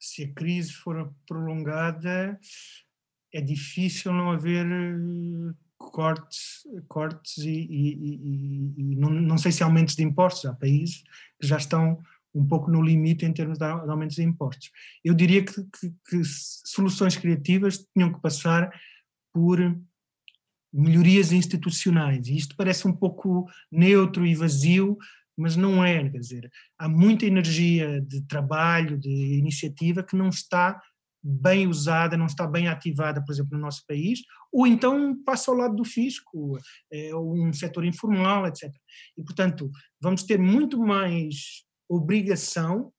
Se 0.00 0.24
a 0.24 0.32
crise 0.32 0.72
for 0.72 1.12
prolongada, 1.26 2.40
é 3.34 3.40
difícil 3.42 4.12
não 4.12 4.30
haver 4.30 4.64
cortes, 5.76 6.66
cortes 6.88 7.36
e, 7.38 7.50
e, 7.50 8.14
e, 8.16 8.92
e 8.92 8.96
não, 8.96 9.10
não 9.10 9.36
sei 9.36 9.52
se 9.52 9.62
aumentos 9.62 9.94
de 9.94 10.02
impostos. 10.02 10.46
Há 10.46 10.54
países 10.54 11.02
que 11.38 11.46
já 11.46 11.58
estão 11.58 12.02
um 12.38 12.46
pouco 12.46 12.70
no 12.70 12.82
limite 12.82 13.24
em 13.24 13.32
termos 13.32 13.58
de 13.58 13.64
aumentos 13.64 14.16
de 14.16 14.22
impostos. 14.22 14.70
Eu 15.04 15.14
diria 15.14 15.44
que, 15.44 15.54
que, 15.54 15.92
que 16.08 16.22
soluções 16.24 17.16
criativas 17.16 17.84
tinham 17.92 18.12
que 18.12 18.20
passar 18.20 18.70
por 19.32 19.58
melhorias 20.72 21.32
institucionais. 21.32 22.28
E 22.28 22.36
isto 22.36 22.54
parece 22.56 22.86
um 22.86 22.92
pouco 22.92 23.46
neutro 23.70 24.26
e 24.26 24.34
vazio, 24.34 24.96
mas 25.36 25.56
não 25.56 25.84
é. 25.84 26.08
Quer 26.08 26.18
dizer, 26.18 26.50
há 26.78 26.88
muita 26.88 27.26
energia 27.26 28.00
de 28.00 28.22
trabalho, 28.22 28.98
de 28.98 29.38
iniciativa 29.38 30.02
que 30.02 30.16
não 30.16 30.28
está 30.28 30.80
bem 31.22 31.66
usada, 31.66 32.16
não 32.16 32.26
está 32.26 32.46
bem 32.46 32.68
ativada, 32.68 33.22
por 33.24 33.32
exemplo, 33.32 33.56
no 33.56 33.64
nosso 33.64 33.84
país, 33.86 34.20
ou 34.52 34.66
então 34.66 35.20
passa 35.24 35.50
ao 35.50 35.56
lado 35.56 35.74
do 35.74 35.84
fisco, 35.84 36.56
é, 36.92 37.14
um 37.14 37.52
setor 37.52 37.84
informal, 37.84 38.46
etc. 38.46 38.72
E, 39.16 39.22
portanto, 39.22 39.70
vamos 40.00 40.22
ter 40.22 40.38
muito 40.38 40.78
mais 40.78 41.66
obrigação 41.88 42.92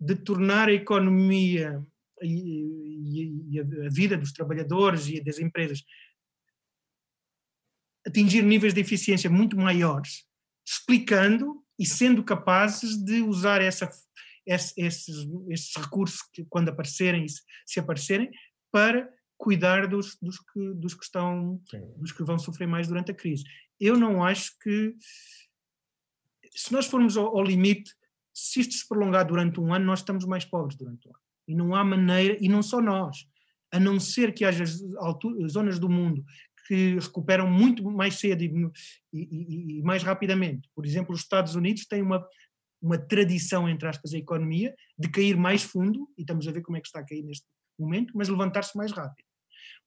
de 0.00 0.14
tornar 0.14 0.68
a 0.68 0.72
economia 0.72 1.82
e, 2.22 3.60
a 3.60 3.88
vida 3.88 4.16
dos 4.16 4.32
trabalhadores 4.32 5.06
e 5.08 5.22
das 5.22 5.38
empresas 5.38 5.82
atingir 8.06 8.42
níveis 8.42 8.72
de 8.72 8.80
eficiência 8.80 9.28
muito 9.28 9.56
maiores, 9.56 10.24
explicando 10.64 11.64
e 11.78 11.84
sendo 11.84 12.22
capazes 12.22 12.96
de 12.96 13.20
usar 13.20 13.60
essa, 13.60 13.90
esses, 14.46 15.28
esses 15.48 15.74
recursos 15.74 16.22
que 16.32 16.44
quando 16.44 16.68
aparecerem, 16.68 17.26
se 17.66 17.80
aparecerem, 17.80 18.30
para 18.70 19.12
cuidar 19.36 19.86
dos, 19.86 20.16
dos, 20.22 20.38
que, 20.38 20.74
dos 20.74 20.94
que 20.94 21.04
estão, 21.04 21.60
dos 21.96 22.12
que 22.12 22.22
vão 22.22 22.38
sofrer 22.38 22.66
mais 22.66 22.88
durante 22.88 23.10
a 23.10 23.14
crise. 23.14 23.44
Eu 23.78 23.96
não 23.96 24.24
acho 24.24 24.56
que 24.60 24.94
se 26.54 26.72
nós 26.72 26.86
formos 26.86 27.16
ao, 27.16 27.36
ao 27.36 27.42
limite 27.42 27.92
se 28.36 28.60
isto 28.60 28.74
se 28.74 28.86
prolongar 28.86 29.26
durante 29.26 29.58
um 29.58 29.72
ano, 29.72 29.86
nós 29.86 30.00
estamos 30.00 30.26
mais 30.26 30.44
pobres 30.44 30.76
durante 30.76 31.08
um 31.08 31.10
ano. 31.10 31.20
E 31.48 31.54
não 31.54 31.74
há 31.74 31.82
maneira, 31.82 32.36
e 32.38 32.50
não 32.50 32.62
só 32.62 32.82
nós, 32.82 33.26
a 33.72 33.80
não 33.80 33.98
ser 33.98 34.34
que 34.34 34.44
haja 34.44 34.64
zonas 35.48 35.78
do 35.78 35.88
mundo 35.88 36.22
que 36.66 36.98
recuperam 36.98 37.48
muito 37.48 37.82
mais 37.90 38.16
cedo 38.16 38.42
e, 38.42 38.70
e, 39.10 39.78
e, 39.78 39.82
mais 39.82 40.02
rapidamente. 40.02 40.68
Por 40.74 40.84
exemplo, 40.84 41.14
os 41.14 41.20
Estados 41.20 41.54
Unidos 41.54 41.86
têm 41.86 42.02
uma, 42.02 42.26
uma 42.82 42.98
tradição, 42.98 43.66
entre 43.66 43.88
aspas, 43.88 44.12
a 44.12 44.18
economia, 44.18 44.74
de 44.98 45.08
cair 45.08 45.36
mais 45.36 45.62
fundo, 45.62 46.06
e 46.18 46.20
estamos 46.20 46.46
a 46.46 46.52
ver 46.52 46.60
como 46.60 46.76
é 46.76 46.80
que 46.80 46.88
está 46.88 47.00
a 47.00 47.06
cair 47.06 47.22
neste 47.22 47.46
momento, 47.78 48.12
mas 48.14 48.28
levantar-se 48.28 48.76
mais 48.76 48.92
rápido. 48.92 49.24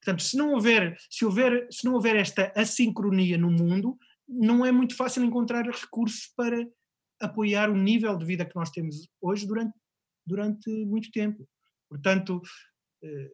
Portanto, 0.01 0.23
se 0.23 0.35
não 0.35 0.53
houver, 0.53 0.97
se 1.07 1.23
houver, 1.23 1.67
se 1.69 1.85
não 1.85 1.93
houver 1.93 2.15
esta 2.15 2.51
assincronia 2.55 3.37
no 3.37 3.51
mundo, 3.51 3.95
não 4.27 4.65
é 4.65 4.71
muito 4.71 4.95
fácil 4.95 5.23
encontrar 5.23 5.65
recursos 5.65 6.31
para 6.35 6.65
apoiar 7.19 7.69
o 7.69 7.77
nível 7.77 8.17
de 8.17 8.25
vida 8.25 8.45
que 8.45 8.55
nós 8.55 8.69
temos 8.69 9.07
hoje 9.21 9.45
durante, 9.45 9.73
durante 10.25 10.69
muito 10.85 11.11
tempo. 11.11 11.47
Portanto, 11.89 12.41
eh, 13.03 13.31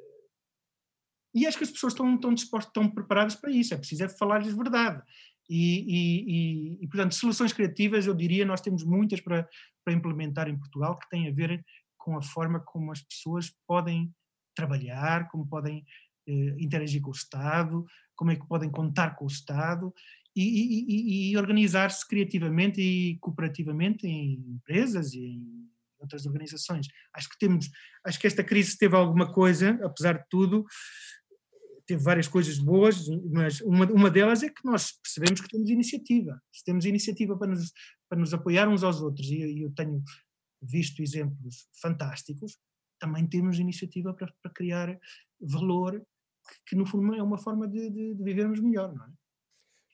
e 1.36 1.46
acho 1.46 1.58
que 1.58 1.66
as 1.66 1.72
pessoas 1.72 1.94
estão, 1.94 2.16
estão 2.16 2.34
dispostas, 2.34 2.70
estão 2.70 2.90
preparadas 2.90 3.36
para 3.36 3.52
isso, 3.52 3.74
é 3.74 3.78
preciso 3.78 4.06
é 4.06 4.10
falar-lhes 4.10 4.56
verdade. 4.56 5.04
E, 5.50 5.80
e, 5.80 6.24
e, 6.28 6.84
e, 6.84 6.88
portanto, 6.88 7.14
soluções 7.14 7.54
criativas, 7.54 8.08
eu 8.08 8.16
diria, 8.16 8.46
nós 8.46 8.62
temos 8.62 8.84
muitas 8.84 9.20
para, 9.20 9.48
para 9.84 9.94
implementar 9.94 10.48
em 10.48 10.58
Portugal 10.58 10.98
que 10.98 11.10
têm 11.10 11.28
a 11.28 11.34
ver 11.34 11.64
com 11.98 12.18
a 12.18 12.22
forma 12.22 12.60
como 12.62 12.92
as 12.92 13.02
pessoas 13.02 13.54
podem 13.68 14.12
trabalhar, 14.56 15.28
como 15.28 15.48
podem 15.48 15.86
eh, 16.28 16.56
interagir 16.58 17.02
com 17.02 17.10
o 17.10 17.14
Estado, 17.14 17.86
como 18.16 18.32
é 18.32 18.36
que 18.36 18.48
podem 18.48 18.72
contar 18.72 19.16
com 19.16 19.26
o 19.26 19.28
Estado 19.28 19.94
e, 20.36 20.42
e, 20.42 21.32
e 21.32 21.38
organizar-se 21.38 22.06
criativamente 22.08 22.82
e 22.82 23.18
cooperativamente 23.20 24.06
em 24.06 24.34
empresas 24.56 25.14
e 25.14 25.20
em 25.20 25.70
outras 26.00 26.26
organizações. 26.26 26.88
Acho 27.14 27.30
que 27.30 27.38
temos, 27.40 27.70
acho 28.06 28.20
que 28.20 28.28
esta 28.28 28.44
crise 28.44 28.78
teve 28.78 28.96
alguma 28.96 29.32
coisa, 29.32 29.80
apesar 29.84 30.20
de 30.20 30.26
tudo, 30.30 30.66
teve 31.88 32.02
várias 32.04 32.28
coisas 32.28 32.58
boas, 32.58 33.08
mas 33.32 33.62
uma, 33.62 33.86
uma 33.92 34.10
delas 34.10 34.44
é 34.44 34.50
que 34.50 34.66
nós 34.66 34.92
percebemos 34.92 35.42
que 35.42 35.48
temos 35.48 35.70
iniciativa. 35.70 36.42
Temos 36.66 36.86
iniciativa 36.86 37.38
para 37.38 37.48
nos, 37.48 37.72
para 38.10 38.20
nos 38.20 38.34
apoiar 38.34 38.68
uns 38.68 38.84
aos 38.84 39.02
outros, 39.02 39.28
e 39.30 39.62
eu 39.62 39.72
tenho 39.72 40.04
visto 40.62 41.02
exemplos 41.02 41.68
fantásticos, 41.82 42.58
também 43.00 43.28
temos 43.28 43.60
iniciativa 43.60 44.14
para, 44.14 44.34
para 44.42 44.52
criar 44.52 44.98
valor, 45.40 46.00
que, 46.00 46.70
que, 46.70 46.76
no 46.76 46.86
fundo 46.86 47.14
é 47.14 47.22
uma 47.22 47.38
forma 47.38 47.68
de, 47.68 47.90
de, 47.90 48.16
de 48.16 48.24
vivermos 48.24 48.60
melhor, 48.60 48.94
não 48.94 49.06
é? 49.06 49.10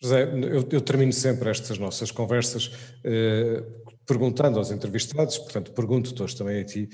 José, 0.01 0.23
eu, 0.23 0.67
eu, 0.71 0.81
termino 0.81 1.13
sempre 1.13 1.49
estas 1.49 1.77
nossas 1.77 2.09
conversas 2.09 2.71
eh, 3.03 3.63
perguntando 4.07 4.57
aos 4.57 4.71
entrevistados, 4.71 5.37
portanto, 5.37 5.71
pergunto-te 5.73 6.23
hoje 6.23 6.35
também 6.35 6.61
a 6.61 6.65
ti, 6.65 6.89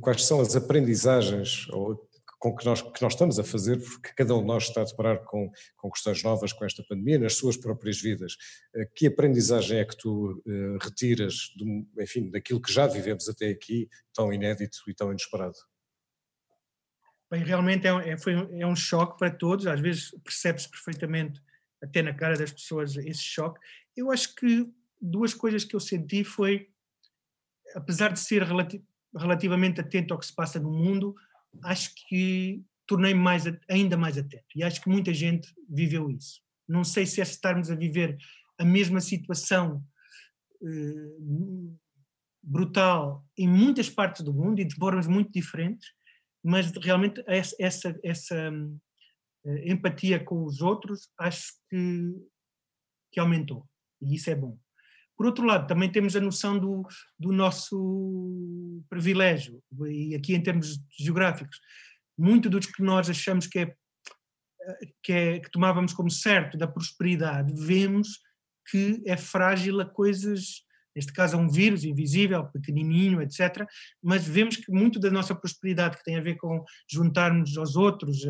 quais 0.00 0.24
são 0.24 0.40
as 0.40 0.56
aprendizagens 0.56 1.68
ou 1.70 2.08
com 2.42 2.56
que 2.56 2.66
nós, 2.66 2.82
que 2.82 3.00
nós 3.00 3.12
estamos 3.12 3.38
a 3.38 3.44
fazer, 3.44 3.80
porque 3.80 4.10
cada 4.16 4.34
um 4.34 4.40
de 4.40 4.46
nós 4.48 4.64
está 4.64 4.80
a 4.80 4.84
deparar 4.84 5.22
com, 5.22 5.48
com 5.76 5.88
questões 5.88 6.24
novas 6.24 6.52
com 6.52 6.64
esta 6.64 6.82
pandemia, 6.82 7.16
nas 7.16 7.36
suas 7.36 7.56
próprias 7.56 8.00
vidas. 8.00 8.36
Eh, 8.74 8.84
que 8.96 9.06
aprendizagem 9.06 9.78
é 9.78 9.84
que 9.84 9.96
tu 9.96 10.42
uh, 10.44 10.78
retiras, 10.82 11.52
enfim, 12.00 12.28
daquilo 12.30 12.60
que 12.60 12.72
já 12.72 12.88
vivemos 12.88 13.28
até 13.28 13.48
aqui, 13.48 13.88
tão 14.12 14.32
inédito 14.32 14.78
e 14.88 14.94
tão 14.94 15.10
inesperado? 15.10 15.54
Bem, 17.30 17.44
realmente 17.44 17.86
é, 17.86 18.10
é, 18.10 18.18
foi, 18.18 18.34
é 18.34 18.66
um 18.66 18.74
choque 18.74 19.16
para 19.18 19.30
todos, 19.30 19.68
às 19.68 19.78
vezes 19.78 20.10
percebe-se 20.24 20.68
perfeitamente, 20.68 21.40
até 21.82 22.00
na 22.02 22.14
cara 22.14 22.36
das 22.36 22.52
pessoas, 22.52 22.96
esse 22.96 23.22
choque. 23.22 23.60
Eu 23.96 24.10
acho 24.10 24.34
que 24.34 24.72
duas 25.00 25.34
coisas 25.34 25.64
que 25.64 25.74
eu 25.74 25.80
senti 25.80 26.22
foi, 26.22 26.68
apesar 27.74 28.12
de 28.12 28.20
ser 28.20 28.42
relati 28.42 28.84
relativamente 29.14 29.80
atento 29.80 30.14
ao 30.14 30.20
que 30.20 30.26
se 30.26 30.34
passa 30.34 30.58
no 30.58 30.70
mundo, 30.70 31.14
acho 31.64 31.92
que 32.08 32.64
tornei-me 32.86 33.20
mais, 33.20 33.44
ainda 33.68 33.96
mais 33.96 34.16
atento. 34.16 34.46
E 34.54 34.62
acho 34.62 34.80
que 34.80 34.88
muita 34.88 35.12
gente 35.12 35.52
viveu 35.68 36.10
isso. 36.10 36.40
Não 36.66 36.84
sei 36.84 37.04
se 37.04 37.20
é 37.20 37.24
estarmos 37.24 37.70
a 37.70 37.74
viver 37.74 38.16
a 38.58 38.64
mesma 38.64 39.00
situação 39.00 39.84
eh, 40.62 41.16
brutal 42.42 43.26
em 43.36 43.48
muitas 43.48 43.90
partes 43.90 44.22
do 44.22 44.32
mundo 44.32 44.60
e 44.60 44.64
de 44.64 44.74
formas 44.74 45.06
muito 45.06 45.30
diferentes, 45.30 45.90
mas 46.42 46.72
realmente 46.72 47.22
essa, 47.26 47.98
essa 48.02 48.34
eh, 48.34 48.52
empatia 49.64 50.22
com 50.22 50.44
os 50.44 50.60
outros 50.60 51.08
acho 51.18 51.52
que, 51.68 52.14
que 53.12 53.20
aumentou. 53.20 53.66
E 54.00 54.14
isso 54.14 54.30
é 54.30 54.34
bom. 54.34 54.58
Por 55.16 55.26
outro 55.26 55.44
lado, 55.44 55.66
também 55.66 55.90
temos 55.90 56.16
a 56.16 56.20
noção 56.20 56.58
do, 56.58 56.82
do 57.18 57.32
nosso 57.32 58.82
privilégio, 58.88 59.62
e 59.88 60.14
aqui 60.14 60.34
em 60.34 60.42
termos 60.42 60.80
geográficos, 60.98 61.60
muito 62.18 62.50
dos 62.50 62.66
que 62.66 62.82
nós 62.82 63.08
achamos 63.08 63.46
que 63.46 63.60
é, 63.60 63.74
que, 65.02 65.12
é, 65.12 65.38
que 65.38 65.50
tomávamos 65.50 65.92
como 65.92 66.10
certo 66.10 66.56
da 66.56 66.66
prosperidade, 66.66 67.52
vemos 67.54 68.20
que 68.70 69.02
é 69.06 69.16
frágil 69.16 69.80
a 69.80 69.86
coisas, 69.86 70.64
neste 70.94 71.12
caso 71.12 71.36
a 71.36 71.40
um 71.40 71.48
vírus 71.48 71.84
invisível, 71.84 72.44
pequenininho, 72.46 73.20
etc. 73.22 73.66
Mas 74.02 74.26
vemos 74.26 74.56
que 74.56 74.70
muito 74.70 74.98
da 74.98 75.10
nossa 75.10 75.34
prosperidade, 75.34 75.98
que 75.98 76.04
tem 76.04 76.16
a 76.16 76.22
ver 76.22 76.36
com 76.36 76.64
juntarmos 76.90 77.56
aos 77.56 77.76
outros, 77.76 78.24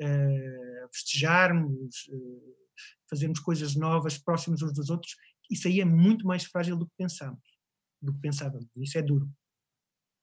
uh, 0.00 0.88
festejarmos, 0.92 2.08
uh, 2.08 2.56
fazermos 3.08 3.40
coisas 3.40 3.74
novas 3.74 4.18
próximos 4.18 4.62
uns 4.62 4.72
dos 4.72 4.90
outros, 4.90 5.14
isso 5.50 5.68
aí 5.68 5.80
é 5.80 5.84
muito 5.84 6.26
mais 6.26 6.44
frágil 6.44 6.76
do 6.76 6.86
que 6.86 6.92
pensamos, 6.98 7.40
do 8.02 8.12
que 8.12 8.20
pensávamos. 8.20 8.66
Isso 8.76 8.98
é 8.98 9.02
duro. 9.02 9.28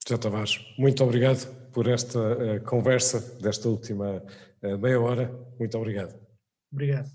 Já 0.08 0.18
Tavares, 0.18 0.60
muito 0.78 1.02
obrigado 1.02 1.72
por 1.72 1.88
esta 1.88 2.20
uh, 2.20 2.64
conversa 2.66 3.40
desta 3.40 3.70
última 3.70 4.22
uh, 4.62 4.78
meia 4.78 5.00
hora. 5.00 5.32
Muito 5.58 5.78
obrigado. 5.78 6.20
Obrigado. 6.72 7.10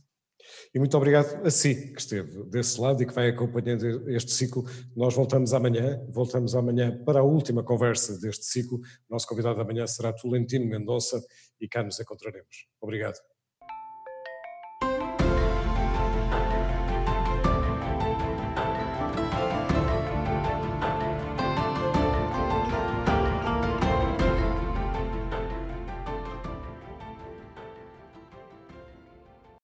E 0.74 0.78
muito 0.78 0.96
obrigado 0.96 1.46
a 1.46 1.50
si 1.50 1.92
que 1.92 2.00
esteve 2.00 2.44
desse 2.44 2.80
lado 2.80 3.02
e 3.02 3.06
que 3.06 3.12
vai 3.12 3.28
acompanhando 3.28 4.08
este 4.10 4.30
ciclo. 4.30 4.64
Nós 4.96 5.14
voltamos 5.14 5.52
amanhã, 5.52 6.02
voltamos 6.08 6.54
amanhã 6.54 6.96
para 7.04 7.20
a 7.20 7.22
última 7.22 7.62
conversa 7.62 8.18
deste 8.18 8.46
ciclo. 8.46 8.80
Nosso 9.10 9.26
convidado 9.26 9.60
amanhã 9.60 9.86
será 9.86 10.12
Tolentino 10.12 10.66
Mendonça 10.66 11.20
e 11.60 11.68
cá 11.68 11.82
nos 11.82 11.98
encontraremos. 12.00 12.68
Obrigado. 12.80 13.37